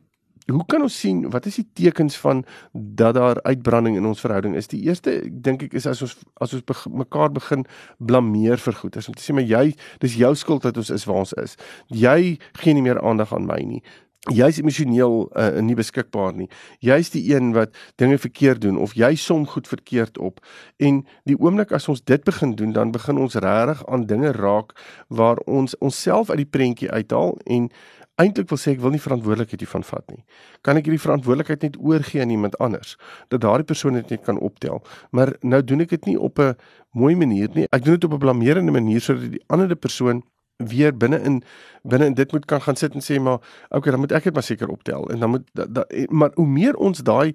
hoe 0.50 0.66
kan 0.68 0.82
ons 0.82 1.00
sien 1.00 1.22
wat 1.30 1.46
is 1.50 1.60
die 1.62 1.68
tekens 1.74 2.18
van 2.18 2.44
dat 2.74 3.16
daar 3.18 3.42
uitbranding 3.44 3.98
in 3.98 4.06
ons 4.06 4.20
verhouding 4.24 4.56
is? 4.56 4.70
Die 4.72 4.82
eerste 4.88 5.20
dink 5.30 5.64
ek 5.68 5.78
is 5.78 5.88
as 5.90 6.02
ons 6.06 6.18
as 6.42 6.54
ons 6.58 6.66
beg, 6.66 6.84
mekaar 6.90 7.32
begin 7.36 7.66
blameer 7.98 8.62
vir 8.62 8.78
goed. 8.82 8.98
As 8.98 9.10
om 9.10 9.18
te 9.18 9.24
sê 9.24 9.36
maar 9.36 9.48
jy 9.48 9.74
dis 10.04 10.20
jou 10.20 10.34
skuld 10.36 10.68
dat 10.68 10.78
ons 10.78 10.94
is 10.94 11.08
waar 11.10 11.24
ons 11.26 11.34
is. 11.42 11.58
Jy 11.88 12.38
gee 12.62 12.74
nie 12.74 12.86
meer 12.86 13.02
aandag 13.02 13.34
aan 13.36 13.50
my 13.50 13.62
nie. 13.64 13.84
Jy's 14.28 14.58
emosioneel 14.60 15.30
uh, 15.32 15.62
nie 15.64 15.78
beskikbaar 15.80 16.34
nie. 16.36 16.50
Jy's 16.84 17.08
die 17.14 17.22
een 17.32 17.54
wat 17.56 17.72
dinge 18.02 18.18
verkeerd 18.20 18.62
doen 18.62 18.76
of 18.78 18.92
jy 19.00 19.14
som 19.16 19.46
goed 19.48 19.68
verkeerd 19.68 20.20
op. 20.20 20.42
En 20.78 21.06
die 21.24 21.38
oomblik 21.40 21.72
as 21.72 21.88
ons 21.88 22.04
dit 22.04 22.24
begin 22.28 22.52
doen, 22.60 22.74
dan 22.76 22.92
begin 22.92 23.18
ons 23.18 23.40
regtig 23.40 23.86
aan 23.88 24.04
dinge 24.12 24.34
raak 24.36 24.76
waar 25.08 25.40
ons 25.48 25.78
onsself 25.80 26.30
uit 26.30 26.44
die 26.44 26.52
prentjie 26.52 26.92
uithaal 26.92 27.38
en 27.48 27.72
eintlik 28.20 28.50
wil 28.52 28.60
sê 28.60 28.74
ek 28.76 28.82
wil 28.84 28.92
nie 28.96 29.02
verantwoordelikheid 29.02 29.64
hiervan 29.64 29.86
vat 29.88 30.06
nie. 30.12 30.24
Kan 30.62 30.80
ek 30.80 30.90
hierdie 30.90 31.02
verantwoordelikheid 31.02 31.62
net 31.68 31.78
oorgee 31.80 32.22
aan 32.22 32.34
iemand 32.36 32.58
anders 32.60 32.98
dat 33.32 33.42
daardie 33.42 33.68
persoon 33.68 34.00
dit 34.00 34.10
net 34.10 34.26
kan 34.28 34.40
optel. 34.40 34.84
Maar 35.12 35.34
nou 35.42 35.62
doen 35.64 35.86
ek 35.86 35.96
dit 35.96 36.12
nie 36.12 36.20
op 36.20 36.40
'n 36.40 36.56
mooi 36.92 37.16
manier 37.16 37.50
nie. 37.54 37.68
Ek 37.72 37.84
doen 37.84 37.96
dit 37.96 38.04
op 38.04 38.14
'n 38.14 38.26
blamerende 38.26 38.72
manier 38.72 39.02
sodat 39.02 39.32
die 39.32 39.44
ander 39.48 39.76
persoon 39.76 40.24
weer 40.60 40.98
binne 40.98 41.20
in 41.24 41.44
binne 41.84 42.06
in 42.06 42.14
dit 42.14 42.32
moet 42.32 42.46
kan 42.46 42.62
gaan 42.62 42.76
sit 42.76 42.94
en 42.94 43.02
sê 43.02 43.20
maar 43.20 43.40
okay 43.70 43.92
dan 43.92 44.00
moet 44.00 44.12
ek 44.12 44.24
dit 44.24 44.34
maar 44.34 44.44
seker 44.44 44.68
optel 44.68 45.08
en 45.10 45.20
dan 45.20 45.30
moet 45.30 45.46
da, 45.54 45.66
da, 45.66 45.86
maar 46.10 46.32
hoe 46.36 46.48
meer 46.48 46.76
ons 46.76 47.00
daai 47.00 47.34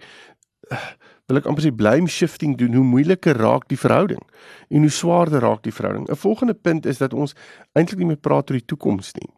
wil 1.28 1.40
ek 1.40 1.46
amper 1.48 1.64
sê 1.64 1.72
blame 1.72 2.08
shifting 2.08 2.56
doen 2.60 2.76
hoe 2.76 2.84
moeiliker 2.84 3.36
raak 3.40 3.64
die 3.68 3.80
verhouding 3.80 4.20
en 4.68 4.84
hoe 4.84 4.92
swaarder 4.92 5.40
raak 5.40 5.62
die 5.64 5.72
verhouding 5.72 6.04
'n 6.10 6.20
volgende 6.20 6.54
punt 6.54 6.86
is 6.86 7.00
dat 7.00 7.14
ons 7.14 7.34
eintlik 7.72 7.98
nie 7.98 8.12
meer 8.12 8.20
praat 8.20 8.50
oor 8.50 8.60
die 8.60 8.68
toekoms 8.74 9.14
nie 9.14 9.30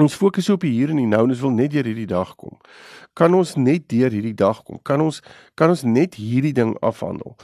Ons 0.00 0.14
fokus 0.14 0.48
op 0.48 0.62
hier 0.62 0.88
en 0.88 1.08
nou 1.08 1.24
en 1.24 1.30
ons 1.34 1.40
wil 1.44 1.50
net 1.52 1.70
deur 1.74 1.84
hierdie 1.84 2.08
dag 2.08 2.30
kom. 2.40 2.54
Kan 3.12 3.34
ons 3.36 3.50
net 3.60 3.90
deur 3.92 4.14
hierdie 4.14 4.32
dag 4.32 4.62
kom? 4.64 4.78
Kan 4.80 5.02
ons 5.04 5.20
kan 5.54 5.68
ons 5.68 5.82
net 5.84 6.16
hierdie 6.16 6.54
ding 6.56 6.72
afhandel? 6.80 7.36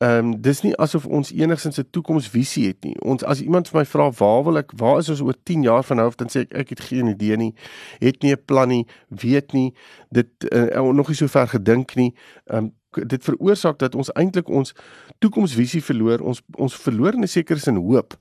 Ehm 0.00 0.30
um, 0.30 0.30
dis 0.40 0.62
nie 0.64 0.72
asof 0.80 1.04
ons 1.04 1.28
enigsins 1.36 1.76
'n 1.76 1.90
toekomsvisie 1.92 2.66
het 2.68 2.84
nie. 2.84 2.96
Ons 3.04 3.24
as 3.24 3.42
iemand 3.44 3.68
vir 3.68 3.80
my 3.80 3.84
vra 3.84 4.08
waar 4.10 4.44
wil 4.44 4.58
ek, 4.58 4.72
waar 4.76 4.98
is 4.98 5.10
ons 5.12 5.20
oor 5.20 5.36
10 5.44 5.62
jaar 5.62 5.84
van 5.84 5.96
nou 5.96 6.06
af, 6.08 6.16
dan 6.16 6.28
sê 6.32 6.40
ek 6.40 6.54
ek 6.54 6.68
het 6.68 6.80
geen 6.80 7.06
idee 7.06 7.36
nie. 7.36 7.54
Het 7.98 8.22
nie 8.22 8.32
'n 8.32 8.44
plan 8.44 8.68
nie, 8.68 8.86
weet 9.08 9.52
nie, 9.52 9.74
dit 10.08 10.28
uh, 10.52 10.80
nog 10.92 11.08
nie 11.08 11.16
so 11.16 11.26
ver 11.26 11.48
gedink 11.48 11.94
nie. 11.96 12.14
Ehm 12.46 12.64
um, 12.64 12.72
dit 12.90 13.24
veroorsaak 13.24 13.78
dat 13.78 13.94
ons 13.94 14.12
eintlik 14.12 14.48
ons 14.48 14.74
toekomsvisie 15.18 15.82
verloor. 15.82 16.20
Ons 16.20 16.42
ons 16.56 16.76
verloor 16.76 17.14
'n 17.16 17.26
sekere 17.26 17.58
sin 17.58 17.76
hoop. 17.76 18.16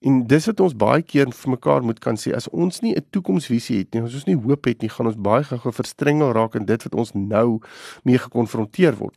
En 0.00 0.26
dis 0.26 0.46
wat 0.46 0.60
ons 0.60 0.76
baie 0.76 1.02
keer 1.02 1.30
vir 1.32 1.50
mekaar 1.50 1.82
moet 1.82 1.98
kan 1.98 2.16
sê 2.16 2.34
as 2.34 2.48
ons 2.48 2.80
nie 2.80 2.94
'n 2.94 3.06
toekomsvisie 3.10 3.78
het 3.78 3.94
nie, 3.94 4.02
as 4.02 4.14
ons 4.14 4.26
nie 4.26 4.36
hoop 4.36 4.64
het 4.64 4.82
nie, 4.82 4.88
gaan 4.88 5.06
ons 5.06 5.16
baie 5.16 5.44
gou 5.44 5.72
verstrengel 5.72 6.32
raak 6.32 6.54
in 6.54 6.64
dit 6.64 6.82
wat 6.82 6.94
ons 6.94 7.12
nou 7.14 7.60
mee 8.04 8.18
gekonfronteer 8.18 8.96
word. 8.96 9.16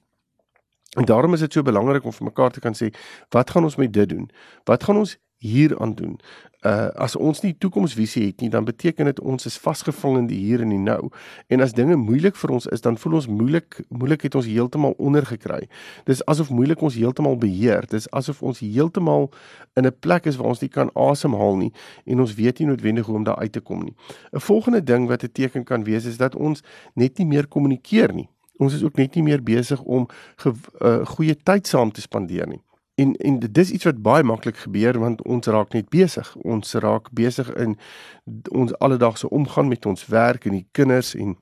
En 0.98 1.06
daarom 1.06 1.34
is 1.34 1.39
dit 1.39 1.54
so 1.54 1.62
belangrik 1.62 2.06
om 2.06 2.12
vir 2.12 2.25
mekaar 2.25 2.51
te 2.51 2.60
kan 2.60 2.74
sê, 2.74 2.94
wat 3.30 3.50
gaan 3.50 3.63
ons 3.63 3.75
met 3.75 3.92
dit 3.94 4.10
doen? 4.10 4.30
Wat 4.66 4.84
gaan 4.84 4.98
ons 4.98 5.18
hier 5.38 5.79
aan 5.79 5.94
doen. 5.94 6.20
Uh 6.65 6.88
as 6.98 7.15
ons 7.15 7.41
nie 7.41 7.53
toekomsvisie 7.58 8.25
het 8.25 8.41
nie, 8.41 8.50
dan 8.50 8.65
beteken 8.65 9.06
dit 9.06 9.20
ons 9.20 9.46
is 9.46 9.58
vasgevang 9.62 10.17
in 10.17 10.27
die 10.27 10.39
hier 10.41 10.62
en 10.62 10.72
die 10.74 10.79
nou. 10.82 11.10
En 11.48 11.62
as 11.62 11.75
dinge 11.77 11.96
moeilik 11.96 12.36
vir 12.36 12.53
ons 12.56 12.65
is, 12.74 12.82
dan 12.82 12.98
voel 12.98 13.20
ons 13.20 13.27
moeilik, 13.29 13.77
moeilik 13.89 14.25
het 14.25 14.36
ons 14.36 14.46
heeltemal 14.50 14.96
onder 14.98 15.25
gekry. 15.25 15.67
Dis 16.10 16.24
asof 16.25 16.50
moeilik 16.50 16.82
ons 16.82 16.98
heeltemal 16.98 17.38
beheer. 17.38 17.86
Dis 17.91 18.10
asof 18.12 18.41
ons 18.41 18.60
heeltemal 18.60 19.29
in 19.75 19.86
'n 19.86 19.94
plek 20.00 20.25
is 20.25 20.36
waar 20.36 20.48
ons 20.48 20.62
nie 20.62 20.70
kan 20.70 20.89
asemhaal 20.94 21.58
nie 21.58 21.72
en 22.06 22.20
ons 22.20 22.34
weet 22.34 22.60
nie 22.60 22.67
noodwendig 22.67 23.06
hoe 23.06 23.15
om 23.15 23.24
daar 23.24 23.38
uit 23.38 23.51
te 23.51 23.62
kom 23.62 23.84
nie. 23.84 23.96
'n 24.34 24.39
Volgende 24.39 24.84
ding 24.84 25.08
wat 25.08 25.24
'n 25.24 25.32
teken 25.32 25.63
kan 25.63 25.84
wees 25.84 26.06
is 26.06 26.17
dat 26.17 26.36
ons 26.36 26.63
net 26.96 27.17
nie 27.17 27.27
meer 27.27 27.48
kommunikeer 27.48 28.13
nie. 28.13 28.29
Ons 28.58 28.74
is 28.74 28.84
ook 28.84 28.96
net 28.96 29.15
nie 29.15 29.24
meer 29.24 29.44
besig 29.44 29.82
om 29.82 30.08
'n 30.46 30.56
uh, 30.82 31.06
goeie 31.06 31.36
tyd 31.44 31.67
saam 31.67 31.91
te 31.91 32.01
spandeer 32.01 32.48
nie. 32.48 32.62
En 32.98 33.16
en 33.16 33.39
dis 33.39 33.72
iets 33.72 33.86
wat 33.86 34.01
baie 34.01 34.24
maklik 34.24 34.58
gebeur 34.58 34.98
want 35.00 35.22
ons 35.22 35.46
raak 35.46 35.74
net 35.74 35.89
besig. 35.94 36.36
Ons 36.36 36.74
raak 36.74 37.12
besig 37.12 37.51
in 37.54 37.75
ons 38.50 38.74
alledaagse 38.77 39.30
omgang 39.30 39.70
met 39.70 39.86
ons 39.86 40.06
werk 40.10 40.46
en 40.46 40.58
die 40.58 40.68
kinders 40.72 41.13
en 41.16 41.38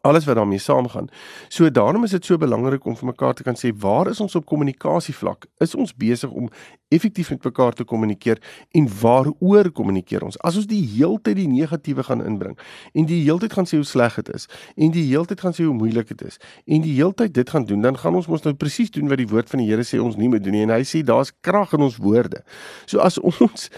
alles 0.00 0.24
wat 0.24 0.36
daarmee 0.36 0.58
saamgaan. 0.58 1.08
So 1.48 1.70
daarom 1.70 2.04
is 2.04 2.10
dit 2.10 2.24
so 2.24 2.36
belangrik 2.36 2.84
om 2.84 2.96
vir 2.96 3.06
mekaar 3.06 3.34
te 3.34 3.42
kan 3.42 3.56
sê 3.56 3.72
waar 3.76 4.08
is 4.08 4.20
ons 4.20 4.34
op 4.34 4.46
kommunikasie 4.46 5.14
vlak? 5.14 5.46
Is 5.58 5.74
ons 5.74 5.94
besig 5.96 6.30
om 6.30 6.48
effektief 6.88 7.30
met 7.30 7.44
mekaar 7.44 7.72
te 7.72 7.84
kommunikeer 7.84 8.38
en 8.70 8.88
waaroor 9.00 9.70
kommunikeer 9.72 10.24
ons? 10.24 10.38
As 10.38 10.56
ons 10.56 10.66
die 10.66 10.82
heeltyd 10.96 11.36
die 11.36 11.48
negatiewe 11.48 12.02
gaan 12.02 12.24
inbring 12.24 12.58
en 12.92 13.06
die 13.06 13.22
heeltyd 13.22 13.52
gaan 13.52 13.68
sê 13.68 13.76
hoe 13.80 13.86
sleg 13.86 14.16
dit 14.22 14.34
is 14.34 14.48
en 14.76 14.90
die 14.94 15.06
heeltyd 15.10 15.40
gaan 15.40 15.56
sê 15.56 15.68
hoe 15.68 15.76
moeilik 15.76 16.08
dit 16.14 16.26
is 16.26 16.40
en 16.66 16.82
die 16.86 16.96
heeltyd 16.96 17.34
dit 17.34 17.50
gaan 17.50 17.64
doen, 17.64 17.80
dan 17.80 17.98
gaan 17.98 18.14
ons 18.14 18.28
mos 18.30 18.44
nou 18.46 18.54
presies 18.54 18.90
doen 18.90 19.08
wat 19.08 19.20
die 19.20 19.28
woord 19.30 19.50
van 19.50 19.62
die 19.62 19.70
Here 19.70 19.86
sê 19.86 20.00
ons 20.02 20.16
nie 20.18 20.28
moet 20.28 20.42
doen 20.44 20.56
nie 20.56 20.66
en 20.66 20.74
hy 20.74 20.82
sê 20.88 21.04
daar's 21.06 21.30
krag 21.46 21.76
in 21.76 21.86
ons 21.86 22.00
woorde. 22.02 22.42
So 22.90 22.98
as 23.04 23.18
ons 23.30 23.70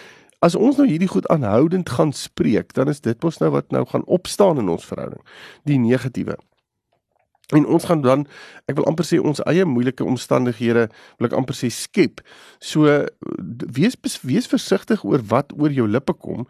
As 0.42 0.56
ons 0.58 0.76
nou 0.76 0.88
hierdie 0.88 1.10
goed 1.10 1.28
aanhoudend 1.30 1.90
gaan 1.94 2.12
spreek, 2.12 2.72
dan 2.74 2.90
is 2.90 3.00
dit 3.00 3.18
mos 3.22 3.38
nou 3.38 3.52
wat 3.54 3.70
nou 3.70 3.84
gaan 3.86 4.02
opstaan 4.10 4.58
in 4.58 4.72
ons 4.72 4.86
verhouding, 4.88 5.22
die 5.70 5.78
negatiewe. 5.78 6.34
En 7.52 7.66
ons 7.66 7.84
gaan 7.84 8.00
dan 8.00 8.24
ek 8.70 8.78
wil 8.78 8.86
amper 8.88 9.04
sê 9.04 9.18
ons 9.20 9.42
eie 9.50 9.64
moeilike 9.68 10.04
omstandighede 10.08 10.86
wil 11.20 11.28
ek 11.28 11.34
amper 11.36 11.56
sê 11.56 11.68
skep. 11.74 12.22
So 12.64 12.88
wees 13.76 13.98
wees 14.24 14.48
versigtig 14.48 15.04
oor 15.04 15.22
wat 15.32 15.52
oor 15.58 15.74
jou 15.74 15.86
lippe 15.88 16.14
kom 16.16 16.46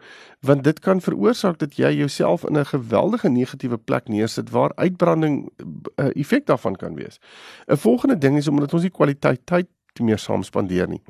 want 0.47 0.63
dit 0.63 0.79
kan 0.85 1.03
veroorsaak 1.03 1.59
dat 1.59 1.75
jy 1.79 1.91
jouself 1.99 2.47
in 2.47 2.57
'n 2.57 2.71
geweldige 2.71 3.29
negatiewe 3.29 3.77
plek 3.77 4.07
neersit 4.07 4.49
waar 4.49 4.71
uitbranding 4.75 5.43
'n 5.43 5.49
uh, 5.99 6.07
eh, 6.07 6.11
effek 6.15 6.45
daarvan 6.45 6.75
kan 6.75 6.95
wees. 6.95 7.19
'n 7.67 7.77
Volgende 7.77 8.17
ding 8.17 8.37
is 8.37 8.47
omdat 8.47 8.73
ons 8.73 8.83
nie 8.83 8.91
kwaliteit 8.91 9.45
tyd 9.45 9.67
meer 9.99 10.17
saam 10.17 10.43
spandeer 10.43 10.87
nie. 10.87 11.01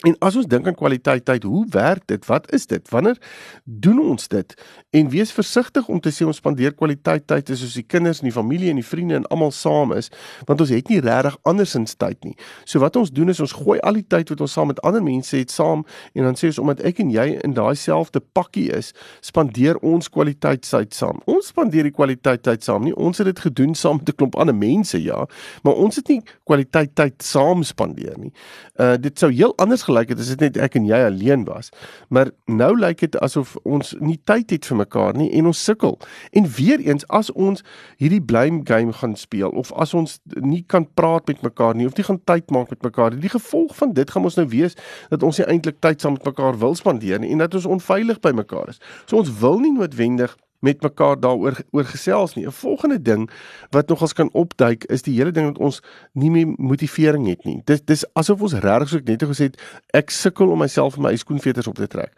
En 0.00 0.14
as 0.24 0.36
ons 0.38 0.46
dink 0.48 0.64
aan 0.64 0.76
kwaliteit 0.76 1.24
tyd, 1.28 1.44
hoe 1.44 1.66
werk 1.74 2.06
dit? 2.08 2.24
Wat 2.26 2.46
is 2.56 2.64
dit? 2.66 2.88
Wanneer 2.88 3.18
doen 3.64 3.98
ons 4.00 4.28
dit? 4.32 4.54
En 4.96 5.08
wees 5.12 5.32
versigtig 5.32 5.88
om 5.92 6.00
te 6.00 6.12
sê 6.14 6.24
ons 6.24 6.38
spandeer 6.40 6.72
kwaliteit 6.72 7.26
tyd 7.28 7.50
as 7.52 7.64
ons 7.66 7.74
die 7.76 7.84
kinders 7.84 8.22
en 8.22 8.30
die 8.30 8.34
familie 8.34 8.70
en 8.72 8.80
die 8.80 8.86
vriende 8.86 9.18
en 9.18 9.26
almal 9.28 9.52
saam 9.52 9.92
is, 9.92 10.08
want 10.48 10.64
ons 10.64 10.72
het 10.72 10.88
nie 10.88 11.02
regtig 11.04 11.36
andersins 11.48 11.98
tyd 12.00 12.16
nie. 12.24 12.32
So 12.64 12.80
wat 12.80 12.96
ons 12.96 13.12
doen 13.12 13.28
is 13.32 13.42
ons 13.44 13.52
gooi 13.58 13.76
al 13.84 13.98
die 14.00 14.06
tyd 14.08 14.32
wat 14.32 14.44
ons 14.46 14.56
saam 14.56 14.70
met 14.72 14.80
ander 14.88 15.04
mense 15.04 15.36
het 15.36 15.52
saam 15.52 15.84
en 16.14 16.30
dan 16.30 16.38
sê 16.40 16.48
ons 16.48 16.62
omdat 16.64 16.80
ek 16.88 17.02
en 17.04 17.12
jy 17.12 17.26
in 17.44 17.56
daai 17.58 17.76
selfde 17.76 18.24
pakkie 18.32 18.70
is, 18.72 18.94
spandeer 19.24 19.76
ons 19.84 20.08
kwaliteit 20.08 20.64
tyd 20.64 20.96
saam. 20.96 21.20
Ons 21.28 21.52
spandeer 21.52 21.90
die 21.90 21.94
kwaliteit 21.94 22.46
tyd 22.46 22.64
saam 22.64 22.88
nie. 22.88 22.96
Ons 22.96 23.20
het 23.20 23.28
dit 23.28 23.44
gedoen 23.50 23.76
saam 23.76 24.00
met 24.00 24.08
'n 24.08 24.16
klomp 24.16 24.36
ander 24.40 24.56
mense, 24.56 24.96
ja, 25.02 25.26
maar 25.62 25.74
ons 25.74 25.96
het 25.96 26.08
nie 26.08 26.22
kwaliteit 26.46 26.94
tyd 26.94 27.20
saam 27.22 27.62
spandeer 27.62 28.16
nie. 28.16 28.32
Uh 28.80 28.96
dit 28.96 29.18
sou 29.18 29.30
heel 29.32 29.52
anders 29.56 29.82
gelyk 29.90 30.14
het 30.14 30.22
as 30.22 30.30
dit 30.34 30.46
net 30.46 30.58
ek 30.62 30.78
en 30.78 30.86
jy 30.88 31.00
alleen 31.06 31.44
was. 31.48 31.70
Maar 32.08 32.30
nou 32.46 32.72
lyk 32.78 33.02
dit 33.04 33.18
asof 33.20 33.56
ons 33.64 33.92
nie 34.00 34.18
tyd 34.28 34.54
het 34.54 34.68
vir 34.70 34.80
mekaar 34.84 35.18
nie 35.18 35.30
en 35.38 35.50
ons 35.50 35.64
sukkel. 35.64 35.98
En 36.36 36.48
weer 36.56 36.82
eens 36.84 37.06
as 37.08 37.32
ons 37.32 37.64
hierdie 38.00 38.22
blame 38.22 38.62
game 38.68 38.94
gaan 38.96 39.16
speel 39.18 39.50
of 39.50 39.72
as 39.72 39.94
ons 39.94 40.18
nie 40.40 40.62
kan 40.66 40.86
praat 40.94 41.26
met 41.30 41.42
mekaar 41.46 41.74
nie 41.76 41.88
of 41.90 41.96
nie 41.98 42.06
gaan 42.06 42.20
tyd 42.24 42.50
maak 42.54 42.70
met 42.70 42.82
mekaar 42.86 43.14
nie, 43.14 43.24
die 43.24 43.32
gevolg 43.32 43.74
van 43.76 43.94
dit 43.96 44.10
gaan 44.10 44.26
ons 44.26 44.38
nou 44.38 44.46
wees 44.50 44.76
dat 45.10 45.24
ons 45.26 45.40
nie 45.40 45.48
eintlik 45.50 45.80
tyd 45.84 46.00
saam 46.00 46.16
met 46.18 46.28
mekaar 46.30 46.58
wil 46.60 46.76
spandeer 46.78 47.20
nie 47.20 47.32
en 47.34 47.42
dat 47.42 47.54
ons 47.58 47.68
onveilig 47.78 48.20
by 48.24 48.34
mekaar 48.36 48.72
is. 48.72 48.80
So 49.06 49.20
ons 49.20 49.32
wil 49.40 49.60
nie 49.62 49.74
noodwendig 49.74 50.36
met 50.60 50.82
mekaar 50.82 51.20
daaroor 51.20 51.58
oor 51.70 51.84
gesels 51.84 52.34
nie. 52.34 52.46
'n 52.46 52.52
Volgende 52.52 53.02
ding 53.02 53.30
wat 53.70 53.88
nogals 53.88 54.12
kan 54.12 54.32
opduik 54.32 54.84
is 54.84 55.02
die 55.02 55.16
hele 55.16 55.30
ding 55.30 55.46
dat 55.46 55.58
ons 55.58 55.82
nie 56.12 56.30
meer 56.30 56.46
motivering 56.56 57.26
het 57.26 57.44
nie. 57.44 57.62
Dis 57.64 57.84
dis 57.84 58.04
asof 58.12 58.40
ons 58.40 58.52
regtig 58.52 58.88
so 58.88 59.00
net 59.04 59.22
gesê 59.24 59.50
het 59.50 59.60
ek 59.90 60.10
sukkel 60.10 60.50
om 60.50 60.58
myself 60.58 60.96
en 60.96 61.02
my 61.02 61.16
skoenveters 61.16 61.66
op 61.66 61.74
te 61.74 61.86
trek. 61.86 62.12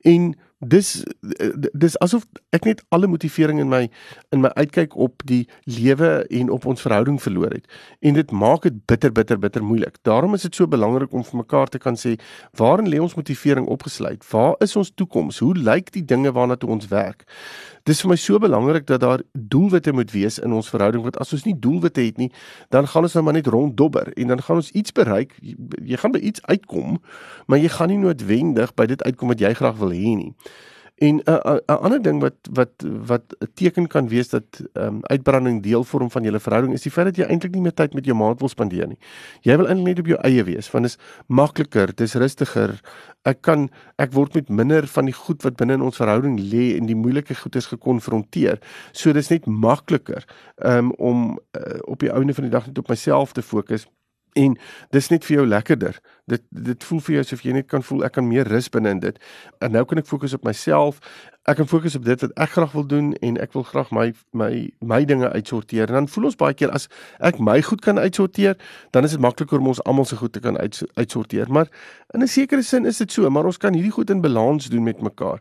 En 0.00 0.34
dis 0.58 1.04
dis 1.72 1.94
asof 2.02 2.24
ek 2.50 2.64
net 2.66 2.80
alle 2.90 3.06
motivering 3.06 3.60
in 3.62 3.68
my 3.70 3.84
in 4.34 4.40
my 4.42 4.50
uitkyk 4.58 4.96
op 4.98 5.22
die 5.24 5.46
lewe 5.70 6.26
en 6.34 6.50
op 6.50 6.66
ons 6.66 6.82
verhouding 6.82 7.20
verloor 7.22 7.54
het 7.54 7.66
en 8.02 8.18
dit 8.18 8.30
maak 8.30 8.66
dit 8.66 8.74
bitter 8.86 9.12
bitter 9.12 9.38
bitter 9.38 9.62
moeilik. 9.62 9.98
Daarom 10.02 10.34
is 10.34 10.42
dit 10.42 10.54
so 10.54 10.66
belangrik 10.66 11.12
om 11.12 11.24
vir 11.24 11.38
mekaar 11.44 11.68
te 11.68 11.78
kan 11.78 11.94
sê 11.94 12.16
waarin 12.58 12.90
lê 12.90 12.98
ons 12.98 13.14
motivering 13.14 13.66
opgesluit? 13.66 14.24
Waar 14.30 14.56
is 14.58 14.76
ons 14.76 14.90
toekoms? 14.94 15.38
Hoe 15.38 15.54
lyk 15.54 15.92
die 15.92 16.04
dinge 16.04 16.32
waarna 16.32 16.56
toe 16.56 16.70
ons 16.70 16.88
werk? 16.88 17.22
Dis 17.88 18.02
vir 18.02 18.10
my 18.10 18.16
so 18.20 18.38
belangrik 18.42 18.84
dat 18.86 19.00
daar 19.00 19.22
doelwitte 19.32 19.92
moet 19.96 20.10
wees 20.12 20.36
in 20.42 20.52
ons 20.52 20.68
verhouding 20.68 21.02
want 21.06 21.16
as 21.22 21.32
ons 21.32 21.46
nie 21.46 21.54
doelwitte 21.56 22.02
het 22.04 22.18
nie, 22.20 22.28
dan 22.74 22.86
gaan 22.86 23.06
ons 23.06 23.14
nou 23.16 23.22
maar 23.24 23.38
net 23.38 23.46
ronddobber 23.46 24.10
en 24.16 24.34
dan 24.34 24.42
gaan 24.44 24.60
ons 24.60 24.70
iets 24.76 24.92
bereik. 24.92 25.32
Jy, 25.40 25.54
jy 25.94 26.00
gaan 26.02 26.12
by 26.12 26.20
iets 26.20 26.42
uitkom, 26.50 26.98
maar 27.46 27.62
jy 27.62 27.70
gaan 27.72 27.88
nie 27.94 28.00
noodwendig 28.02 28.74
by 28.76 28.88
dit 28.90 29.04
uitkom 29.06 29.32
wat 29.32 29.40
jy 29.40 29.54
graag 29.56 29.78
wil 29.80 29.94
hê 29.94 30.16
nie. 30.18 30.34
En 30.98 31.14
'n 31.16 31.22
uh, 31.30 31.34
'n 31.44 31.60
uh, 31.66 31.78
ander 31.78 32.02
ding 32.02 32.20
wat 32.20 32.34
wat 32.52 32.70
wat 33.06 33.22
'n 33.38 33.50
teken 33.54 33.86
kan 33.86 34.08
wees 34.08 34.28
dat 34.28 34.44
ehm 34.72 34.86
um, 34.86 34.98
uitbranding 35.02 35.62
deel 35.62 35.84
vorm 35.84 36.10
van 36.10 36.22
julle 36.22 36.40
verhouding 36.40 36.74
is 36.74 36.82
die 36.82 36.90
feit 36.90 37.06
dat 37.06 37.16
jy 37.16 37.24
eintlik 37.24 37.54
nie 37.54 37.60
meer 37.60 37.74
tyd 37.74 37.94
met 37.94 38.04
jou 38.04 38.16
maat 38.16 38.40
wil 38.40 38.48
spandeer 38.48 38.88
nie. 38.88 38.98
Jy 39.40 39.56
wil 39.56 39.66
eintlik 39.66 39.86
net 39.86 39.98
op 39.98 40.06
jou 40.06 40.18
eie 40.22 40.44
wees 40.44 40.70
want 40.70 40.84
dit 40.84 40.92
is 40.92 40.98
makliker, 41.26 41.86
dit 41.86 42.00
is 42.00 42.14
rustiger. 42.14 42.80
Ek 43.22 43.42
kan 43.42 43.70
ek 43.96 44.12
word 44.12 44.34
met 44.34 44.48
minder 44.48 44.86
van 44.86 45.04
die 45.04 45.14
goed 45.14 45.42
wat 45.42 45.56
binne 45.56 45.72
in 45.72 45.82
ons 45.82 45.96
verhouding 45.96 46.40
lê 46.40 46.76
en 46.76 46.86
die 46.86 46.96
moeilike 46.96 47.34
goedes 47.34 47.66
gekonfronteer. 47.66 48.58
So 48.92 49.12
dis 49.12 49.30
net 49.30 49.46
makliker 49.46 50.24
um, 50.56 50.90
om 50.92 51.38
uh, 51.56 51.78
op 51.86 51.98
die 51.98 52.12
ouene 52.12 52.34
van 52.34 52.44
die 52.44 52.52
dag 52.52 52.66
net 52.66 52.78
op 52.78 52.88
myself 52.88 53.32
te 53.32 53.42
fokus 53.42 53.86
en 54.32 54.56
dis 54.90 55.08
net 55.08 55.24
vir 55.24 55.36
jou 55.36 55.46
lekkerder. 55.46 55.98
Dit 56.26 56.42
dit 56.50 56.84
voel 56.84 57.00
vir 57.00 57.14
jou 57.14 57.24
asof 57.24 57.44
jy 57.44 57.52
net 57.52 57.68
kan 57.68 57.82
voel 57.82 58.04
ek 58.04 58.12
kan 58.18 58.28
meer 58.28 58.48
rus 58.48 58.68
binne 58.68 58.90
in 58.90 59.00
dit. 59.00 59.18
En 59.64 59.72
nou 59.72 59.84
kan 59.88 59.98
ek 59.98 60.06
fokus 60.06 60.34
op 60.36 60.44
myself. 60.44 61.00
Ek 61.48 61.56
kan 61.56 61.68
fokus 61.68 61.96
op 61.96 62.04
dit 62.04 62.20
wat 62.20 62.34
ek 62.36 62.50
graag 62.56 62.74
wil 62.76 62.86
doen 62.86 63.14
en 63.24 63.38
ek 63.40 63.54
wil 63.56 63.64
graag 63.64 63.90
my 63.90 64.12
my 64.32 64.50
my 64.80 65.04
dinge 65.08 65.30
uitsorteer. 65.32 65.88
En 65.88 66.02
dan 66.02 66.08
voel 66.08 66.28
ons 66.30 66.36
baie 66.36 66.54
keer 66.54 66.74
as 66.76 66.88
ek 67.24 67.40
my 67.40 67.62
goed 67.62 67.80
kan 67.80 67.98
uitsorteer, 67.98 68.58
dan 68.92 69.04
is 69.04 69.16
dit 69.16 69.20
makliker 69.20 69.58
om 69.58 69.72
ons 69.72 69.82
almal 69.84 70.04
se 70.04 70.16
goed 70.16 70.32
te 70.32 70.44
kan 70.44 70.58
uit, 70.58 70.82
uitsorteer. 71.00 71.48
Maar 71.48 71.68
in 72.14 72.22
'n 72.22 72.28
sekere 72.28 72.62
sin 72.62 72.86
is 72.86 72.98
dit 72.98 73.12
so, 73.12 73.30
maar 73.30 73.44
ons 73.44 73.56
kan 73.56 73.72
hierdie 73.72 73.92
goed 73.92 74.10
in 74.10 74.20
balans 74.20 74.66
doen 74.68 74.82
met 74.82 75.00
mekaar. 75.00 75.40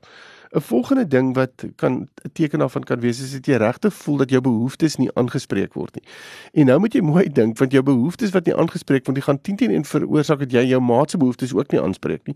'n 0.52 0.62
Volgende 0.62 1.08
ding 1.08 1.34
wat 1.34 1.52
kan 1.76 1.94
'n 1.94 2.32
teken 2.34 2.60
daarvan 2.60 2.84
kan 2.84 3.00
wees 3.00 3.20
is 3.20 3.32
dat 3.32 3.46
jy 3.46 3.56
regtig 3.56 3.94
voel 3.94 4.18
dat 4.18 4.30
jou 4.30 4.42
behoeftes 4.42 4.96
nie 4.96 5.10
aangespreek 5.14 5.74
word 5.74 5.96
nie. 5.96 6.04
En 6.54 6.66
nou 6.66 6.80
moet 6.80 6.94
jy 6.94 7.02
mooi 7.02 7.30
dink 7.32 7.58
want 7.58 7.72
jou 7.72 7.84
behoeftes 7.84 8.32
wat 8.32 8.46
nie 8.46 8.56
aangespreek 8.56 9.06
word, 9.06 9.16
die 9.16 9.24
gaan 9.24 9.42
10 9.42 9.56
teen 9.56 9.72
1 9.72 9.86
veroorsaak 9.86 10.40
dat 10.40 10.52
jy 10.52 10.64
jou 10.68 10.82
maat 10.82 11.10
se 11.10 11.18
behoeftes 11.18 11.54
ook 11.54 11.72
nie 11.72 11.82
aanspreek 11.82 12.28
nie. 12.28 12.36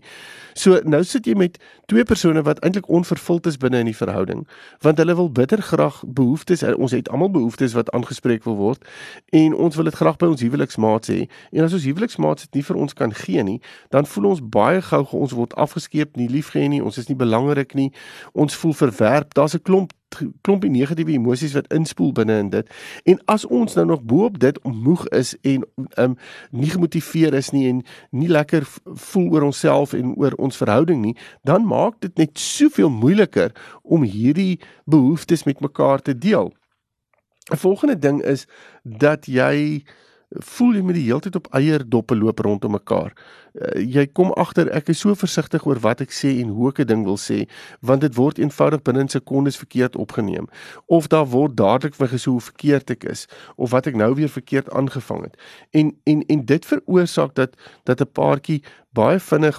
So 0.54 0.80
nou 0.84 1.04
sit 1.04 1.26
jy 1.26 1.34
met 1.34 1.58
twee 1.86 2.04
persone 2.04 2.42
wat 2.42 2.58
eintlik 2.58 2.88
onvervuld 2.88 3.46
is 3.46 3.56
binne 3.56 3.78
in 3.78 3.86
die 3.86 3.96
verhouding, 3.96 4.46
want 4.80 4.98
hulle 4.98 5.14
wil 5.14 5.30
bitter 5.30 5.62
graag 5.62 6.02
behoeftes, 6.06 6.62
ons 6.62 6.92
het 6.92 7.08
almal 7.08 7.30
behoeftes 7.30 7.72
wat 7.72 7.90
aangespreek 7.90 8.44
wil 8.44 8.56
word 8.56 8.84
en 9.30 9.54
ons 9.54 9.76
wil 9.76 9.84
dit 9.84 9.94
graag 9.94 10.16
by 10.16 10.26
ons 10.26 10.40
huweliksmaat 10.40 11.06
hê. 11.06 11.28
En 11.52 11.64
as 11.64 11.72
ons 11.72 11.84
huweliksmaat 11.84 12.38
dit 12.38 12.54
nie 12.54 12.64
vir 12.64 12.76
ons 12.76 12.92
kan 12.92 13.14
gee 13.14 13.42
nie, 13.42 13.60
dan 13.88 14.06
voel 14.06 14.24
ons 14.24 14.40
baie 14.42 14.82
gou 14.82 15.06
ons 15.12 15.32
word 15.32 15.54
afgeskeep, 15.54 16.16
nie 16.16 16.28
liefgehê 16.28 16.68
nie, 16.68 16.82
ons 16.84 16.98
is 16.98 17.08
nie 17.08 17.16
belangrik 17.16 17.74
nie 17.74 17.90
ons 18.32 18.54
voel 18.54 18.72
verwerp. 18.72 19.34
Daar's 19.34 19.54
'n 19.54 19.62
klomp 19.62 19.92
klompie 20.40 20.70
negatiewe 20.70 21.12
emosies 21.12 21.54
wat 21.56 21.70
inspoel 21.72 22.12
binne 22.12 22.38
in 22.38 22.50
dit. 22.52 22.68
En 23.08 23.20
as 23.24 23.46
ons 23.46 23.74
nou 23.74 23.86
nog 23.86 24.02
bo-op 24.02 24.38
dit 24.38 24.58
moeg 24.64 25.06
is 25.08 25.34
en 25.40 25.64
um 25.98 26.16
nie 26.50 26.70
gemotiveer 26.70 27.34
is 27.34 27.50
nie 27.50 27.68
en 27.68 27.82
nie 28.10 28.28
lekker 28.28 28.66
voel 28.84 29.30
oor 29.32 29.42
onsself 29.42 29.92
en 29.92 30.14
oor 30.14 30.36
ons 30.36 30.56
verhouding 30.56 31.02
nie, 31.02 31.16
dan 31.42 31.66
maak 31.66 32.00
dit 32.00 32.16
net 32.16 32.38
soveel 32.38 32.90
moeiliker 32.90 33.52
om 33.82 34.02
hierdie 34.02 34.60
behoeftes 34.84 35.44
met 35.44 35.60
mekaar 35.60 36.02
te 36.02 36.18
deel. 36.18 36.52
'n 37.50 37.56
volgende 37.56 37.98
ding 37.98 38.22
is 38.22 38.46
dat 38.82 39.26
jy 39.26 39.82
voel 40.40 40.74
jy 40.74 40.82
met 40.82 40.96
die 40.96 41.04
heeltyd 41.04 41.36
op 41.36 41.48
eierdoppe 41.54 42.16
loop 42.16 42.38
rondom 42.38 42.72
mekaar. 42.76 43.12
Uh, 43.52 43.82
jy 43.84 44.06
kom 44.16 44.32
agter 44.40 44.70
ek 44.72 44.88
is 44.88 45.02
so 45.04 45.12
versigtig 45.18 45.66
oor 45.68 45.80
wat 45.84 46.00
ek 46.00 46.14
sê 46.16 46.30
en 46.40 46.54
hoe 46.56 46.70
ek 46.70 46.80
'n 46.80 46.88
ding 46.88 47.04
wil 47.04 47.18
sê 47.20 47.44
want 47.80 48.00
dit 48.00 48.14
word 48.16 48.38
eenvoudig 48.38 48.82
binne 48.82 49.00
in 49.00 49.12
sekondes 49.12 49.60
verkeerd 49.60 49.96
opgeneem 49.96 50.48
of 50.88 51.08
daar 51.12 51.26
word 51.28 51.56
dadelik 51.56 51.94
vir 51.94 52.08
gesê 52.08 52.30
hoe 52.30 52.40
verkeerd 52.40 52.90
ek 52.90 53.04
is 53.04 53.26
of 53.56 53.70
wat 53.70 53.86
ek 53.86 53.94
nou 53.94 54.14
weer 54.14 54.28
verkeerd 54.28 54.70
aangevang 54.72 55.22
het. 55.22 55.36
En 55.70 55.92
en 56.04 56.22
en 56.28 56.44
dit 56.44 56.64
veroorsaak 56.64 57.34
dat 57.34 57.52
dat 57.84 58.00
'n 58.00 58.12
paartjie 58.12 58.62
baie 58.96 59.20
vinnig 59.20 59.58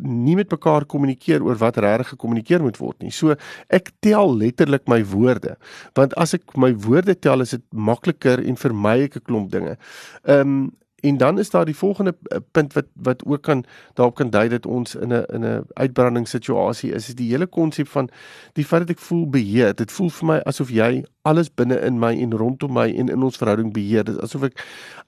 nie 0.00 0.36
met 0.36 0.50
mekaar 0.52 0.86
kommunikeer 0.88 1.44
oor 1.44 1.58
wat 1.60 1.76
regtig 1.82 2.14
gekommunikeer 2.14 2.64
moet 2.64 2.78
word 2.80 3.04
nie. 3.04 3.12
So 3.12 3.36
ek 3.68 3.90
tel 4.04 4.32
letterlik 4.40 4.88
my 4.88 5.02
woorde. 5.04 5.56
Want 5.98 6.16
as 6.20 6.34
ek 6.38 6.56
my 6.56 6.72
woorde 6.86 7.14
tel, 7.20 7.44
is 7.44 7.52
dit 7.56 7.64
makliker 7.72 8.40
en 8.40 8.56
vermy 8.56 8.96
ek 9.04 9.16
'n 9.16 9.26
klomp 9.28 9.50
dinge. 9.52 9.76
Ehm 10.22 10.40
um, 10.40 10.74
en 11.00 11.16
dan 11.16 11.38
is 11.38 11.50
daar 11.50 11.64
die 11.64 11.76
volgende 11.76 12.16
eh, 12.22 12.38
punt 12.50 12.72
wat 12.72 12.84
wat 12.92 13.24
ook 13.24 13.42
kan 13.42 13.64
daarop 13.94 14.14
kan 14.14 14.30
dui 14.30 14.48
dat 14.48 14.66
ons 14.66 14.94
in 14.94 15.12
'n 15.12 15.24
in 15.32 15.44
'n 15.44 15.64
uitbrandingssituasie 15.72 16.92
is, 16.92 17.08
is 17.08 17.14
die 17.14 17.30
hele 17.30 17.46
konsep 17.46 17.88
van 17.88 18.08
die 18.52 18.64
feit 18.64 18.80
dat 18.80 18.90
ek 18.90 19.02
voel 19.02 19.28
beheer. 19.28 19.74
Dit 19.74 19.92
voel 19.92 20.10
vir 20.10 20.26
my 20.26 20.38
asof 20.38 20.70
jy 20.70 21.04
alles 21.26 21.50
binne 21.50 21.78
in 21.82 21.98
my 22.02 22.12
en 22.14 22.34
rondom 22.38 22.72
my 22.76 22.86
en 22.86 23.10
in 23.12 23.22
ons 23.26 23.38
verhouding 23.40 23.72
beheer. 23.74 24.04
Dit 24.06 24.16
is 24.16 24.22
asof 24.22 24.46
ek 24.48 24.62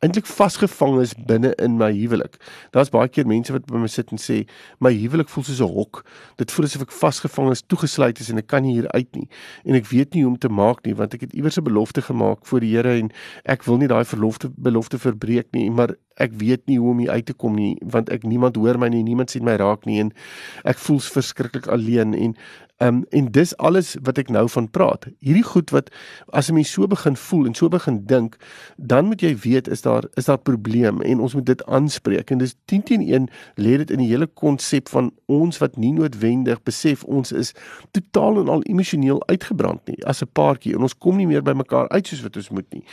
eintlik 0.05 0.27
vasgevang 0.27 0.99
is 1.03 1.15
binne 1.31 1.53
in 1.63 1.77
my 1.81 1.91
huwelik. 1.95 2.39
Daar's 2.75 2.91
baie 2.95 3.09
keer 3.13 3.29
mense 3.31 3.55
wat 3.55 3.67
by 3.71 3.81
my 3.83 3.91
sit 3.93 4.13
en 4.15 4.23
sê 4.23 4.41
my 4.85 4.93
huwelik 4.95 5.31
voel 5.33 5.47
soos 5.47 5.63
'n 5.63 5.71
hok. 5.79 6.03
Dit 6.37 6.51
voel 6.53 6.67
asof 6.67 6.83
ek 6.83 6.93
vasgevang 6.93 7.51
is, 7.55 7.63
toegesluit 7.63 8.21
is 8.21 8.31
en 8.31 8.39
ek 8.39 8.49
kan 8.49 8.63
nie 8.63 8.75
hier 8.81 8.91
uit 8.93 9.11
nie. 9.15 9.29
En 9.65 9.75
ek 9.75 9.87
weet 9.95 10.15
nie 10.15 10.23
hoe 10.23 10.33
om 10.33 10.39
te 10.39 10.49
maak 10.49 10.85
nie 10.85 10.95
want 10.95 11.15
ek 11.15 11.21
het 11.21 11.33
iewers 11.33 11.59
'n 11.59 11.65
belofte 11.65 12.03
gemaak 12.03 12.47
voor 12.47 12.61
die 12.61 12.75
Here 12.77 12.99
en 12.99 13.11
ek 13.45 13.65
wil 13.65 13.79
nie 13.79 13.89
daai 13.89 14.05
belofte 14.05 14.51
belofte 14.57 14.99
verbreek 14.99 15.53
nie, 15.53 15.71
maar 15.71 15.95
ek 16.19 16.33
weet 16.41 16.67
nie 16.67 16.79
hoe 16.79 16.91
om 16.91 17.03
hier 17.03 17.11
uit 17.11 17.27
te 17.27 17.35
kom 17.35 17.55
nie 17.55 17.77
want 17.83 18.11
ek 18.11 18.23
niemand 18.23 18.57
hoor 18.57 18.79
my 18.79 18.89
nie, 18.89 19.03
niemand 19.03 19.31
sien 19.31 19.45
my 19.45 19.57
raak 19.57 19.87
nie 19.87 20.01
en 20.01 20.13
ek 20.65 20.79
voel 20.79 21.01
verskriklik 21.01 21.67
alleen 21.67 22.15
en 22.15 22.37
Um, 22.81 23.05
en 23.11 23.27
dis 23.31 23.57
alles 23.57 23.97
wat 24.07 24.21
ek 24.23 24.29
nou 24.31 24.45
van 24.49 24.69
praat. 24.71 25.09
Hierdie 25.19 25.43
goed 25.43 25.73
wat 25.75 25.89
as 26.31 26.47
'n 26.49 26.55
mens 26.55 26.71
so 26.71 26.87
begin 26.87 27.17
voel 27.17 27.47
en 27.47 27.55
so 27.55 27.69
begin 27.69 28.07
dink, 28.07 28.37
dan 28.77 29.05
moet 29.05 29.21
jy 29.21 29.35
weet 29.37 29.69
is 29.69 29.83
daar 29.83 30.05
is 30.15 30.25
daar 30.25 30.39
probleem 30.39 31.03
en 31.03 31.19
ons 31.21 31.35
moet 31.35 31.47
dit 31.47 31.65
aanspreek. 31.67 32.31
En 32.31 32.39
dis 32.39 32.55
10 32.65 32.83
teen 32.83 33.03
1 33.03 33.29
lê 33.55 33.77
dit 33.77 33.91
in 33.91 33.99
die 33.99 34.09
hele 34.09 34.27
konsep 34.27 34.89
van 34.89 35.11
ons 35.27 35.59
wat 35.59 35.77
nie 35.77 35.93
noodwendig 35.93 36.63
besef 36.63 37.05
ons 37.05 37.33
is 37.33 37.53
totaal 37.91 38.41
en 38.41 38.49
al 38.49 38.63
emosioneel 38.63 39.27
uitgebrand 39.27 39.87
nie 39.87 40.07
as 40.07 40.23
'n 40.23 40.31
paartjie 40.33 40.75
en 40.75 40.83
ons 40.83 40.99
kom 40.99 41.17
nie 41.17 41.27
meer 41.27 41.43
by 41.43 41.53
mekaar 41.53 41.89
uit 41.89 42.07
soos 42.07 42.23
wat 42.23 42.37
ons 42.37 42.51
moet 42.51 42.73
nie. 42.73 42.85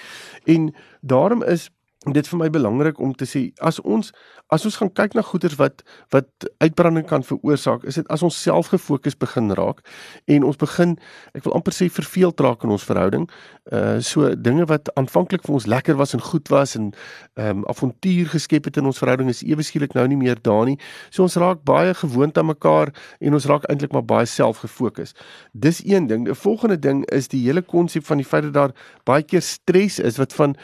En 0.46 0.74
daarom 1.01 1.44
is 1.44 1.70
dit 2.14 2.28
vir 2.28 2.40
my 2.40 2.50
belangrik 2.50 3.00
om 3.00 3.14
te 3.14 3.26
sê 3.26 3.52
as 3.60 3.80
ons 3.80 4.12
as 4.54 4.66
ons 4.66 4.76
gaan 4.78 4.92
kyk 4.94 5.16
na 5.18 5.24
goeders 5.26 5.58
wat 5.58 5.82
wat 6.14 6.28
uitbranding 6.62 7.08
kan 7.10 7.24
veroorsaak, 7.26 7.84
is 7.84 7.98
dit 7.98 8.08
as 8.14 8.24
ons 8.24 8.36
self 8.42 8.70
gefokus 8.74 9.18
begin 9.18 9.50
raak 9.58 9.82
en 10.30 10.44
ons 10.46 10.58
begin 10.62 10.98
ek 11.34 11.48
wil 11.48 11.56
amper 11.58 11.74
sê 11.74 11.90
verveeld 11.90 12.40
raak 12.46 12.64
in 12.64 12.76
ons 12.76 12.86
verhouding. 12.86 13.26
Uh 13.72 13.98
so 14.06 14.36
dinge 14.36 14.68
wat 14.70 14.92
aanvanklik 15.00 15.46
vir 15.48 15.56
ons 15.58 15.66
lekker 15.66 15.98
was 15.98 16.14
en 16.14 16.22
goed 16.22 16.52
was 16.54 16.76
en 16.76 16.92
ehm 17.36 17.64
um, 17.64 17.66
avontuur 17.72 18.30
geskep 18.36 18.70
het 18.70 18.78
in 18.78 18.86
ons 18.86 19.02
verhouding 19.02 19.30
is 19.30 19.42
ewe 19.44 19.64
skielik 19.64 19.96
nou 19.98 20.06
nie 20.08 20.20
meer 20.20 20.38
daar 20.42 20.66
nie. 20.66 20.78
So 21.10 21.26
ons 21.26 21.38
raak 21.42 21.64
baie 21.66 21.94
gewoond 21.94 22.38
aan 22.38 22.52
mekaar 22.52 22.94
en 23.20 23.34
ons 23.34 23.50
raak 23.50 23.66
eintlik 23.70 23.94
maar 23.94 24.06
baie 24.06 24.26
self 24.30 24.62
gefokus. 24.62 25.16
Dis 25.52 25.82
een 25.86 26.08
ding. 26.08 26.30
'n 26.30 26.36
Volgende 26.36 26.80
ding 26.80 27.06
is 27.10 27.28
die 27.28 27.42
hele 27.46 27.62
konsep 27.62 28.06
van 28.06 28.18
die 28.18 28.26
feit 28.26 28.44
dat 28.44 28.54
daar 28.54 28.72
baie 29.04 29.24
keer 29.24 29.42
stres 29.42 30.00
is 30.00 30.18
wat 30.18 30.34
van 30.34 30.56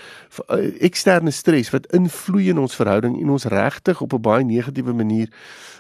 uh, 0.49 0.83
eksterne 0.83 1.30
stres 1.31 1.69
wat 1.69 1.91
invloei 1.93 2.49
in 2.49 2.59
ons 2.59 2.75
verhouding 2.75 3.21
en 3.21 3.29
ons 3.29 3.45
reg 3.45 3.71
regtig 3.71 4.01
op 4.01 4.13
'n 4.13 4.21
baie 4.21 4.43
negatiewe 4.43 4.93
manier 4.93 5.29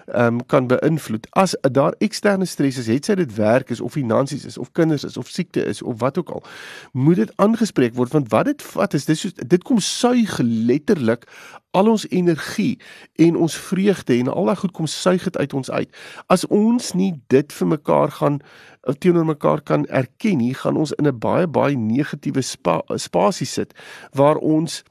ehm 0.05 0.25
um, 0.25 0.45
kan 0.45 0.67
beïnvloed. 0.67 1.27
As 1.29 1.57
daar 1.61 1.93
eksterne 1.97 2.45
stres 2.45 2.77
is, 2.77 2.87
het 2.87 3.05
sy 3.05 3.15
dit 3.15 3.35
werk 3.35 3.69
is 3.69 3.81
of 3.81 3.91
finansies 3.91 4.45
is 4.45 4.57
of 4.57 4.71
kinders 4.71 5.03
is 5.03 5.17
of 5.17 5.27
siekte 5.27 5.65
is 5.65 5.81
of 5.81 5.99
wat 5.99 6.17
ook 6.17 6.29
al, 6.29 6.43
moet 6.91 7.15
dit 7.15 7.31
aangespreek 7.35 7.95
word 7.95 8.11
want 8.11 8.31
wat 8.31 8.45
dit 8.45 8.61
vat 8.61 8.93
is 8.93 9.05
dit 9.05 9.17
soos 9.17 9.33
dit 9.33 9.63
kom 9.63 9.79
suig 9.79 10.39
letterlik 10.43 11.27
al 11.71 11.87
ons 11.87 12.07
energie 12.09 12.79
en 13.15 13.35
ons 13.35 13.55
vreugde 13.55 14.17
en 14.17 14.27
al 14.27 14.45
daai 14.45 14.55
goed 14.55 14.71
kom 14.71 14.87
suig 14.87 15.23
dit 15.23 15.37
uit 15.37 15.53
ons 15.53 15.71
uit. 15.71 15.89
As 16.27 16.47
ons 16.47 16.93
nie 16.93 17.13
dit 17.27 17.53
vir 17.53 17.67
mekaar 17.67 18.11
gaan 18.11 18.41
teenoor 18.99 19.25
mekaar 19.25 19.61
kan 19.61 19.85
erken 19.85 20.37
nie, 20.37 20.53
gaan 20.53 20.77
ons 20.77 20.91
in 20.91 21.07
'n 21.07 21.19
baie 21.19 21.47
baie 21.47 21.77
negatiewe 21.77 22.41
spa, 22.41 22.81
spasie 22.95 23.47
sit 23.47 23.73
waar 24.11 24.37
ons 24.37 24.83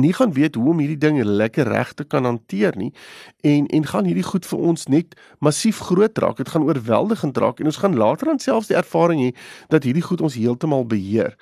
nie 0.00 0.12
gaan 0.12 0.32
weet 0.32 0.54
hoe 0.54 0.70
om 0.70 0.78
hierdie 0.78 0.98
ding 0.98 1.22
lekker 1.24 1.68
reg 1.68 1.92
te 1.92 2.04
kan 2.04 2.24
hanteer 2.24 2.76
nie 2.76 2.92
en 3.40 3.66
en 3.66 3.86
gaan 3.86 4.04
hierdie 4.04 4.26
goed 4.26 4.46
vir 4.46 4.58
ons 4.58 4.86
net 4.86 5.14
massief 5.38 5.78
groot 5.78 6.18
raak. 6.18 6.36
Dit 6.36 6.48
gaan 6.48 6.66
oorweldigend 6.66 7.38
raak 7.38 7.60
en 7.60 7.70
ons 7.70 7.80
gaan 7.82 7.96
later 7.96 8.32
dan 8.32 8.38
selfs 8.38 8.70
die 8.70 8.76
ervaring 8.76 9.20
hê 9.20 9.30
dat 9.68 9.84
hierdie 9.84 10.04
goed 10.04 10.20
ons 10.20 10.34
heeltemal 10.38 10.86
beheer. 10.86 11.36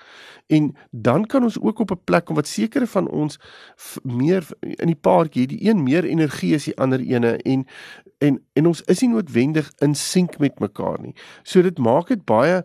En 0.52 0.72
dan 0.90 1.26
kan 1.26 1.42
ons 1.42 1.60
ook 1.60 1.78
op 1.78 1.90
'n 1.90 2.04
plek 2.04 2.24
kom 2.24 2.36
wat 2.36 2.46
sekere 2.46 2.86
van 2.86 3.08
ons 3.08 3.38
meer 4.02 4.46
in 4.60 4.86
die 4.86 5.00
paartjie, 5.00 5.46
die 5.46 5.68
een 5.68 5.82
meer 5.82 6.04
energie 6.04 6.54
as 6.54 6.64
die 6.64 6.76
ander 6.78 7.00
ene 7.00 7.36
en 7.36 7.66
en 8.18 8.40
en 8.52 8.66
ons 8.66 8.82
is 8.82 9.00
nie 9.00 9.10
noodwendig 9.10 9.72
in 9.78 9.94
sink 9.94 10.38
met 10.38 10.58
mekaar 10.58 11.00
nie. 11.00 11.14
So 11.42 11.62
dit 11.62 11.78
maak 11.78 12.08
dit 12.08 12.24
baie 12.24 12.64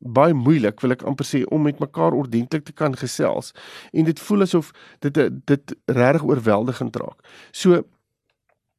baie 0.00 0.34
moeilik 0.34 0.80
wil 0.80 0.96
ek 0.96 1.04
amper 1.08 1.28
sê 1.28 1.44
om 1.52 1.62
met 1.62 1.80
mekaar 1.80 2.16
ordentlik 2.16 2.64
te 2.64 2.72
kan 2.72 2.96
gesels 2.96 3.52
en 3.92 4.04
dit 4.04 4.20
voel 4.26 4.46
asof 4.48 4.72
dit 5.00 5.20
dit 5.46 5.74
regtig 5.86 6.24
oorweldigend 6.24 6.96
raak. 6.96 7.18
So 7.52 7.82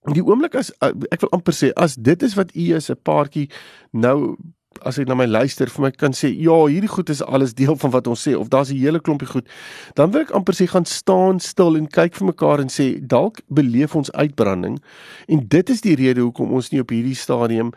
die 0.10 0.26
oomblik 0.26 0.56
as 0.58 0.72
ek 0.82 1.22
wil 1.22 1.36
amper 1.38 1.54
sê 1.54 1.70
as 1.78 1.96
dit 1.96 2.24
is 2.26 2.34
wat 2.40 2.56
u 2.56 2.74
is 2.76 2.90
'n 2.90 2.98
paartjie 3.06 3.50
nou 3.94 4.38
as 4.88 4.98
jy 4.98 5.04
na 5.06 5.18
my 5.20 5.28
luister 5.28 5.70
vir 5.70 5.84
my 5.84 5.92
kan 5.92 6.14
sê 6.16 6.32
ja 6.32 6.56
hierdie 6.72 6.90
goed 6.90 7.10
is 7.12 7.22
alles 7.22 7.54
deel 7.54 7.76
van 7.76 7.92
wat 7.92 8.08
ons 8.08 8.22
sê 8.24 8.34
of 8.38 8.50
daar's 8.50 8.72
'n 8.72 8.80
hele 8.80 9.00
klompie 9.00 9.28
goed 9.28 9.48
dan 9.96 10.12
wil 10.12 10.22
ek 10.22 10.32
amper 10.32 10.54
sê 10.54 10.68
gaan 10.68 10.86
staan 10.86 11.40
stil 11.40 11.76
en 11.76 11.88
kyk 11.88 12.16
vir 12.16 12.28
mekaar 12.28 12.60
en 12.60 12.70
sê 12.70 13.00
dalk 13.00 13.42
beleef 13.50 13.96
ons 13.96 14.12
uitbranding 14.12 14.80
en 15.28 15.48
dit 15.48 15.70
is 15.70 15.82
die 15.82 15.96
rede 15.96 16.22
hoekom 16.22 16.52
ons 16.52 16.72
nie 16.72 16.82
op 16.82 16.90
hierdie 16.90 17.16
stadium 17.16 17.72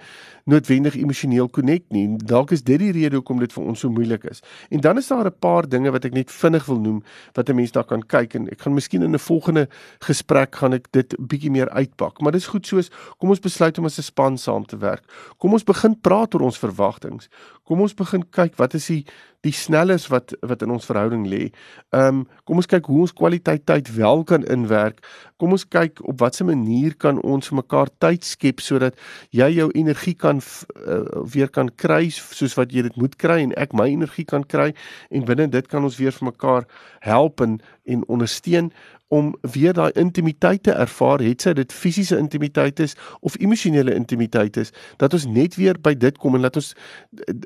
noodwendig 0.45 0.97
emosioneel 0.97 1.49
connect 1.51 1.93
nie. 1.93 2.05
Dalk 2.17 2.51
is 2.51 2.63
dit 2.63 2.79
die 2.79 2.93
rede 2.93 3.17
hoekom 3.17 3.41
dit 3.41 3.53
vir 3.53 3.65
ons 3.65 3.81
so 3.81 3.91
moeilik 3.93 4.25
is. 4.29 4.43
En 4.71 4.81
dan 4.85 4.99
is 5.01 5.09
daar 5.09 5.27
'n 5.27 5.39
paar 5.39 5.69
dinge 5.69 5.91
wat 5.91 6.05
ek 6.05 6.13
net 6.13 6.31
vinnig 6.31 6.67
wil 6.67 6.81
noem 6.81 7.03
wat 7.33 7.49
'n 7.49 7.55
mens 7.55 7.73
daar 7.73 7.85
kan 7.85 8.03
kyk 8.03 8.35
en 8.35 8.49
ek 8.49 8.61
gaan 8.61 8.75
miskien 8.75 9.03
in 9.03 9.15
'n 9.15 9.19
volgende 9.19 9.69
gesprek 10.01 10.55
gaan 10.55 10.73
ek 10.73 10.93
dit 10.93 11.17
bietjie 11.19 11.51
meer 11.51 11.71
uitpak. 11.71 12.21
Maar 12.21 12.33
dis 12.33 12.47
goed 12.47 12.67
soos 12.67 12.91
kom 13.19 13.29
ons 13.29 13.41
besluit 13.41 13.79
om 13.79 13.85
as 13.85 13.99
'n 13.99 14.03
span 14.03 14.39
saam 14.39 14.67
te 14.67 14.77
werk. 14.77 15.05
Kom 15.39 15.53
ons 15.53 15.65
begin 15.65 16.01
praat 16.01 16.35
oor 16.35 16.43
ons 16.43 16.59
verwagtinge. 16.59 17.29
Kom 17.65 17.81
ons 17.81 17.97
begin 17.97 18.25
kyk 18.31 18.59
wat 18.61 18.75
is 18.77 18.91
die 18.93 19.05
die 19.45 19.53
snellers 19.53 20.07
wat 20.13 20.33
wat 20.49 20.63
in 20.65 20.73
ons 20.73 20.87
verhouding 20.89 21.27
lê. 21.29 21.51
Ehm 21.93 22.23
um, 22.23 22.23
kom 22.49 22.61
ons 22.61 22.69
kyk 22.69 22.89
hoe 22.89 23.03
ons 23.05 23.13
kwaliteit 23.17 23.65
tyd 23.69 23.91
wel 23.97 24.25
kan 24.29 24.45
inwerk. 24.53 25.03
Kom 25.41 25.53
ons 25.57 25.67
kyk 25.69 26.01
op 26.05 26.21
watter 26.23 26.49
manier 26.49 26.97
kan 27.01 27.21
ons 27.23 27.51
vir 27.51 27.61
mekaar 27.61 27.93
tyd 28.05 28.25
skep 28.25 28.63
sodat 28.65 28.97
jy 29.37 29.51
jou 29.59 29.69
energie 29.75 30.15
kan 30.17 30.41
uh, 30.41 31.25
weer 31.35 31.53
kan 31.53 31.69
kry 31.69 32.09
soos 32.15 32.57
wat 32.61 32.73
jy 32.73 32.87
dit 32.89 33.01
moet 33.01 33.17
kry 33.21 33.43
en 33.45 33.55
ek 33.61 33.77
my 33.77 33.89
energie 33.93 34.25
kan 34.29 34.45
kry 34.45 34.73
en 35.11 35.29
binne 35.29 35.49
dit 35.53 35.69
kan 35.69 35.85
ons 35.85 36.01
weer 36.01 36.15
vir 36.17 36.31
mekaar 36.31 36.69
help 37.05 37.45
en 37.45 37.59
en 37.85 38.09
ondersteun 38.09 38.73
om 39.15 39.35
weer 39.41 39.73
daai 39.73 39.91
intimiteit 39.93 40.63
te 40.63 40.73
ervaar, 40.73 41.23
het 41.23 41.45
sy 41.45 41.53
dit 41.55 41.73
fisiese 41.73 42.17
intimiteit 42.19 42.81
is 42.83 42.97
of 43.21 43.37
emosionele 43.39 43.95
intimiteit 43.95 44.57
is, 44.57 44.73
dat 44.99 45.15
ons 45.15 45.27
net 45.31 45.55
weer 45.61 45.79
by 45.81 45.93
dit 45.95 46.17
kom 46.19 46.35
en 46.35 46.47
dat 46.47 46.57
ons 46.59 46.73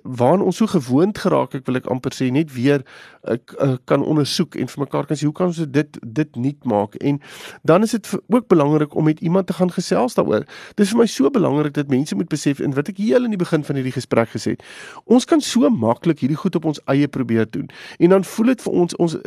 waaraan 0.02 0.44
ons 0.46 0.60
so 0.62 0.70
gewoond 0.70 1.18
geraak, 1.18 1.56
ek 1.58 1.66
wil 1.68 1.80
ek 1.80 1.90
amper 1.92 2.14
sê 2.16 2.30
net 2.32 2.52
weer 2.54 2.84
ek, 3.28 3.52
uh, 3.58 3.74
kan 3.90 4.04
ondersoek 4.04 4.56
en 4.56 4.70
vir 4.70 4.84
mekaar 4.84 5.10
kan 5.10 5.18
sê 5.18 5.28
hoe 5.28 5.34
kan 5.36 5.50
ons 5.50 5.60
dit 5.74 6.00
dit 6.20 6.40
nuut 6.40 6.70
maak 6.72 6.96
en 7.02 7.20
dan 7.68 7.84
is 7.84 7.96
dit 7.98 8.14
ook 8.16 8.48
belangrik 8.48 8.94
om 8.94 9.10
met 9.10 9.20
iemand 9.20 9.50
te 9.50 9.58
gaan 9.58 9.72
gesels 9.74 10.16
daaroor. 10.16 10.46
Dit 10.78 10.86
is 10.86 10.94
vir 10.94 11.02
my 11.02 11.08
so 11.10 11.30
belangrik 11.34 11.74
dat 11.76 11.92
mense 11.92 12.16
moet 12.16 12.30
besef 12.32 12.62
en 12.64 12.76
wat 12.78 12.88
ek 12.94 13.02
heel 13.02 13.28
in 13.28 13.34
die 13.34 13.40
begin 13.40 13.66
van 13.66 13.76
hierdie 13.76 13.96
gesprek 13.98 14.32
gesê 14.32 14.56
het, 14.56 14.64
ons 15.04 15.28
kan 15.28 15.42
so 15.44 15.68
maklik 15.68 16.24
hierdie 16.24 16.38
goed 16.38 16.56
op 16.56 16.72
ons 16.72 16.80
eie 16.88 17.10
probeer 17.10 17.50
doen 17.50 17.68
en 17.98 18.16
dan 18.16 18.24
voel 18.24 18.54
dit 18.54 18.64
vir 18.64 18.82
ons 18.84 19.00
ons 19.02 19.20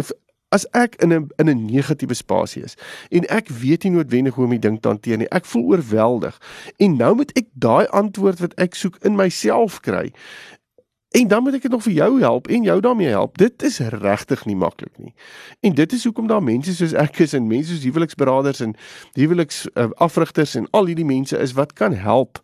as 0.52 0.66
ek 0.76 0.96
in 1.04 1.14
'n 1.14 1.30
in 1.40 1.50
'n 1.50 1.66
negatiewe 1.66 2.14
spasie 2.14 2.64
is 2.64 2.76
en 3.10 3.28
ek 3.30 3.48
weet 3.48 3.84
nie 3.84 3.92
noodwendig 3.92 4.36
hoe 4.36 4.46
om 4.46 4.52
die 4.52 4.60
ding 4.60 4.82
te 4.82 4.88
hanteer 4.88 5.18
nie. 5.18 5.30
Ek 5.32 5.46
voel 5.46 5.64
oorweldig. 5.64 6.38
En 6.78 6.96
nou 6.96 7.16
moet 7.16 7.32
ek 7.38 7.48
daai 7.54 7.88
antwoord 7.88 8.40
wat 8.40 8.54
ek 8.60 8.76
soek 8.76 8.98
in 9.02 9.16
myself 9.16 9.80
kry. 9.80 10.12
En 11.12 11.28
dan 11.28 11.44
moet 11.44 11.54
ek 11.54 11.62
dit 11.62 11.72
nog 11.72 11.84
vir 11.84 11.92
jou 11.92 12.20
help 12.20 12.48
en 12.48 12.64
jou 12.64 12.80
daarmee 12.80 13.08
help. 13.08 13.38
Dit 13.38 13.64
is 13.68 13.80
regtig 13.80 14.46
nie 14.46 14.56
maklik 14.56 14.94
nie. 14.98 15.14
En 15.60 15.74
dit 15.76 15.94
is 15.94 16.04
hoekom 16.08 16.28
daar 16.28 16.44
mense 16.44 16.72
soos 16.76 16.94
ek 16.96 17.20
is 17.26 17.34
en 17.36 17.50
mense 17.50 17.74
soos 17.74 17.84
huweliksberaders 17.84 18.62
en 18.64 18.72
huweliks 19.20 19.66
uh, 19.74 19.90
afrigters 20.00 20.56
en 20.56 20.70
al 20.72 20.88
hierdie 20.88 21.06
mense 21.06 21.36
is 21.38 21.52
wat 21.58 21.74
kan 21.76 21.98
help 22.00 22.40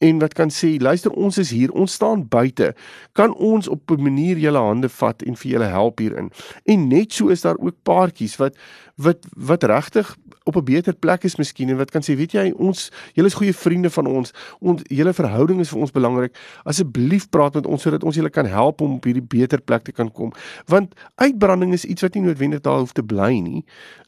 en 0.00 0.22
wat 0.24 0.32
kan 0.32 0.48
sê 0.48 0.78
luister 0.80 1.12
ons 1.12 1.36
is 1.38 1.52
hier, 1.52 1.72
ons 1.76 1.92
staan 1.92 2.24
buite. 2.28 2.72
Kan 3.12 3.34
ons 3.34 3.68
op 3.68 3.92
'n 3.92 4.02
manier 4.02 4.40
julle 4.40 4.64
hande 4.64 4.88
vat 4.88 5.22
en 5.22 5.36
vir 5.36 5.50
julle 5.50 5.68
help 5.68 5.98
hierin? 5.98 6.32
En 6.64 6.88
net 6.88 7.12
so 7.12 7.28
is 7.28 7.44
daar 7.44 7.60
ook 7.60 7.76
paartjies 7.82 8.36
wat 8.36 8.56
wat 8.96 9.26
wat 9.36 9.62
regtig 9.62 10.16
op 10.46 10.56
'n 10.56 10.64
beter 10.64 10.94
plek 10.94 11.24
is 11.24 11.36
miskien 11.36 11.68
en 11.68 11.76
wat 11.76 11.90
kan 11.90 12.02
sê 12.02 12.16
weet 12.16 12.32
jy 12.32 12.52
ons 12.56 12.90
julle 13.14 13.26
is 13.26 13.34
goeie 13.34 13.52
vriende 13.52 13.90
van 13.90 14.06
ons. 14.06 14.32
Ons 14.60 14.82
julle 14.88 15.12
verhouding 15.12 15.60
is 15.60 15.68
vir 15.68 15.80
ons 15.80 15.90
belangrik 15.90 16.38
asseblief 16.64 17.28
praat 17.28 17.54
met 17.54 17.66
ons 17.66 17.82
sodat 17.82 18.04
ons 18.04 18.14
julle 18.14 18.30
kan 18.30 18.46
help 18.46 18.80
om 18.80 18.94
op 18.94 19.04
hierdie 19.04 19.26
beter 19.26 19.60
plek 19.60 19.82
te 19.84 19.92
kan 19.92 20.12
kom. 20.12 20.32
Want 20.66 20.94
uitbranding 21.14 21.72
is 21.72 21.84
iets 21.84 22.02
wat 22.02 22.14
nie 22.14 22.22
noodwendig 22.22 22.60
daar 22.60 22.78
hoef 22.78 22.92
te 22.92 23.02
bly 23.02 23.40
nie. 23.40 23.64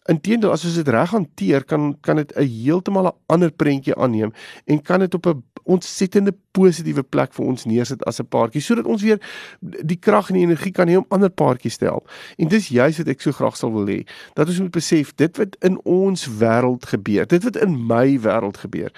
Inteendeel 0.07 0.51
as 0.53 0.64
ons 0.64 0.74
dit 0.74 0.88
reg 0.88 1.11
hanteer 1.11 1.64
kan 1.64 1.96
kan 2.01 2.16
dit 2.16 2.33
'n 2.37 2.46
heeltemal 2.46 3.07
'n 3.07 3.16
ander 3.27 3.51
prentjie 3.51 3.94
aanneem 3.94 4.33
en 4.66 4.83
kan 4.83 5.01
dit 5.01 5.14
op 5.14 5.27
'n 5.27 5.42
ontsettende 5.68 6.35
positiewe 6.57 7.04
plek 7.04 7.35
vir 7.37 7.44
ons 7.46 7.64
neersit 7.68 8.02
as 8.09 8.20
'n 8.20 8.28
paartjie 8.28 8.62
sodat 8.64 8.87
ons 8.87 9.02
weer 9.02 9.20
die 9.61 9.98
krag 10.00 10.31
en 10.31 10.35
die 10.40 10.46
energie 10.46 10.72
kan 10.72 10.88
hê 10.88 10.96
om 10.96 11.07
ander 11.09 11.31
paartjies 11.31 11.76
te 11.76 11.85
help. 11.85 12.11
En 12.37 12.48
dis 12.48 12.68
juist 12.68 12.98
wat 12.98 13.09
ek 13.09 13.20
so 13.20 13.33
graag 13.33 13.57
sal 13.57 13.72
wil 13.72 13.87
hê 13.87 14.07
dat 14.35 14.48
ons 14.48 14.61
moet 14.61 14.74
besef 14.74 15.14
dit 15.14 15.37
wat 15.37 15.57
in 15.61 15.81
ons 15.85 16.28
wêreld 16.40 16.87
gebeur, 16.87 17.26
dit 17.26 17.44
wat 17.44 17.57
in 17.57 17.87
my 17.87 18.18
wêreld 18.18 18.57
gebeur, 18.57 18.92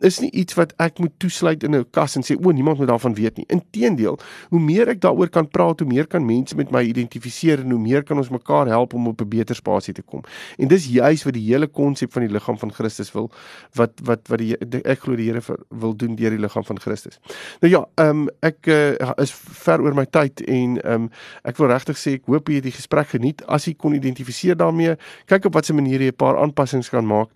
is 0.00 0.20
nie 0.20 0.30
iets 0.30 0.56
wat 0.58 0.72
ek 0.80 0.98
moet 0.98 1.12
toesluit 1.18 1.64
in 1.64 1.74
'n 1.76 1.84
kas 1.90 2.16
en 2.16 2.22
sê 2.22 2.36
o, 2.36 2.50
niemand 2.50 2.78
moet 2.78 2.88
daarvan 2.88 3.14
weet 3.14 3.36
nie. 3.36 3.44
Inteendeel, 3.48 4.18
hoe 4.48 4.60
meer 4.60 4.88
ek 4.88 5.00
daaroor 5.00 5.28
kan 5.28 5.48
praat, 5.48 5.80
hoe 5.80 5.88
meer 5.88 6.06
kan 6.06 6.24
mense 6.24 6.56
met 6.56 6.70
my 6.70 6.82
identifiseer 6.82 7.60
en 7.60 7.70
hoe 7.70 7.80
meer 7.80 8.02
kan 8.02 8.16
ons 8.16 8.30
mekaar 8.30 8.66
help 8.66 8.94
om 8.94 9.08
op 9.08 9.20
'n 9.20 9.28
beter 9.28 9.54
spasie 9.54 9.94
te 9.94 10.02
kom. 10.02 10.22
En 10.58 10.68
dis 10.68 10.86
juis 10.86 11.24
wat 11.24 11.34
die 11.34 11.44
hele 11.52 11.66
konsep 11.66 12.12
van 12.12 12.22
die 12.22 12.32
liggaam 12.32 12.58
van 12.58 12.72
Christus 12.72 13.12
wil 13.12 13.30
wat 13.74 13.92
wat 14.04 14.28
wat 14.28 14.38
die 14.38 14.56
ek 14.84 15.00
glo 15.00 15.16
die 15.16 15.30
Here 15.30 15.40
wil 15.68 15.96
doen 15.96 16.16
deur 16.16 16.30
die 16.30 16.38
liggaam 16.38 16.64
van 16.64 16.80
Christus. 16.80 17.18
Nou 17.60 17.72
ja, 17.72 17.88
ehm 17.94 18.08
um, 18.08 18.28
ek 18.40 18.66
uh, 18.66 19.12
is 19.16 19.32
ver 19.32 19.80
oor 19.80 19.94
my 19.94 20.04
tyd 20.04 20.40
en 20.40 20.82
ehm 20.82 20.92
um, 20.92 21.10
ek 21.44 21.56
wil 21.56 21.68
regtig 21.68 21.98
sê 21.98 22.16
ek 22.18 22.26
hoop 22.26 22.48
jy 22.48 22.54
het 22.54 22.64
die 22.64 22.74
gesprek 22.74 23.08
geniet. 23.08 23.44
As 23.46 23.64
jy 23.64 23.74
kon 23.74 23.94
identifiseer 23.94 24.56
daarmee, 24.56 24.96
kyk 25.26 25.44
op 25.46 25.54
watter 25.54 25.74
manier 25.74 26.00
jy 26.00 26.10
'n 26.10 26.16
paar 26.16 26.38
aanpassings 26.38 26.88
kan 26.88 27.06
maak 27.06 27.28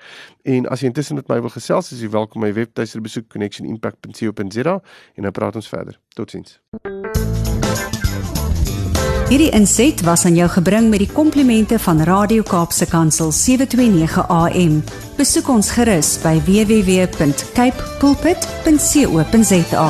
en 0.43 0.67
as 0.69 0.81
jy 0.81 0.87
intussen 0.87 1.17
met 1.17 1.29
my 1.29 1.41
wil 1.41 1.51
gesels, 1.51 1.93
is 1.93 2.01
jy 2.01 2.11
welkom 2.11 2.43
my 2.43 2.53
webtuiste 2.55 3.01
besoek 3.01 3.29
connectionimpact.co.za 3.29 4.81
en 5.15 5.23
dan 5.23 5.33
praat 5.33 5.57
ons 5.57 5.69
verder. 5.69 5.99
Totsiens. 6.15 6.61
Hierdie 9.29 9.51
inset 9.57 10.03
was 10.05 10.25
aan 10.29 10.37
jou 10.37 10.49
gebring 10.53 10.91
met 10.93 11.01
die 11.01 11.09
komplimente 11.11 11.79
van 11.81 12.03
Radio 12.05 12.45
Kaapse 12.47 12.87
Kansel 12.87 13.33
729 13.33 14.29
AM. 14.29 14.83
Besoek 15.17 15.49
ons 15.49 15.71
gerus 15.75 16.19
by 16.23 16.37
www.cape 16.45 17.89
pulpit.co.za. 17.99 19.89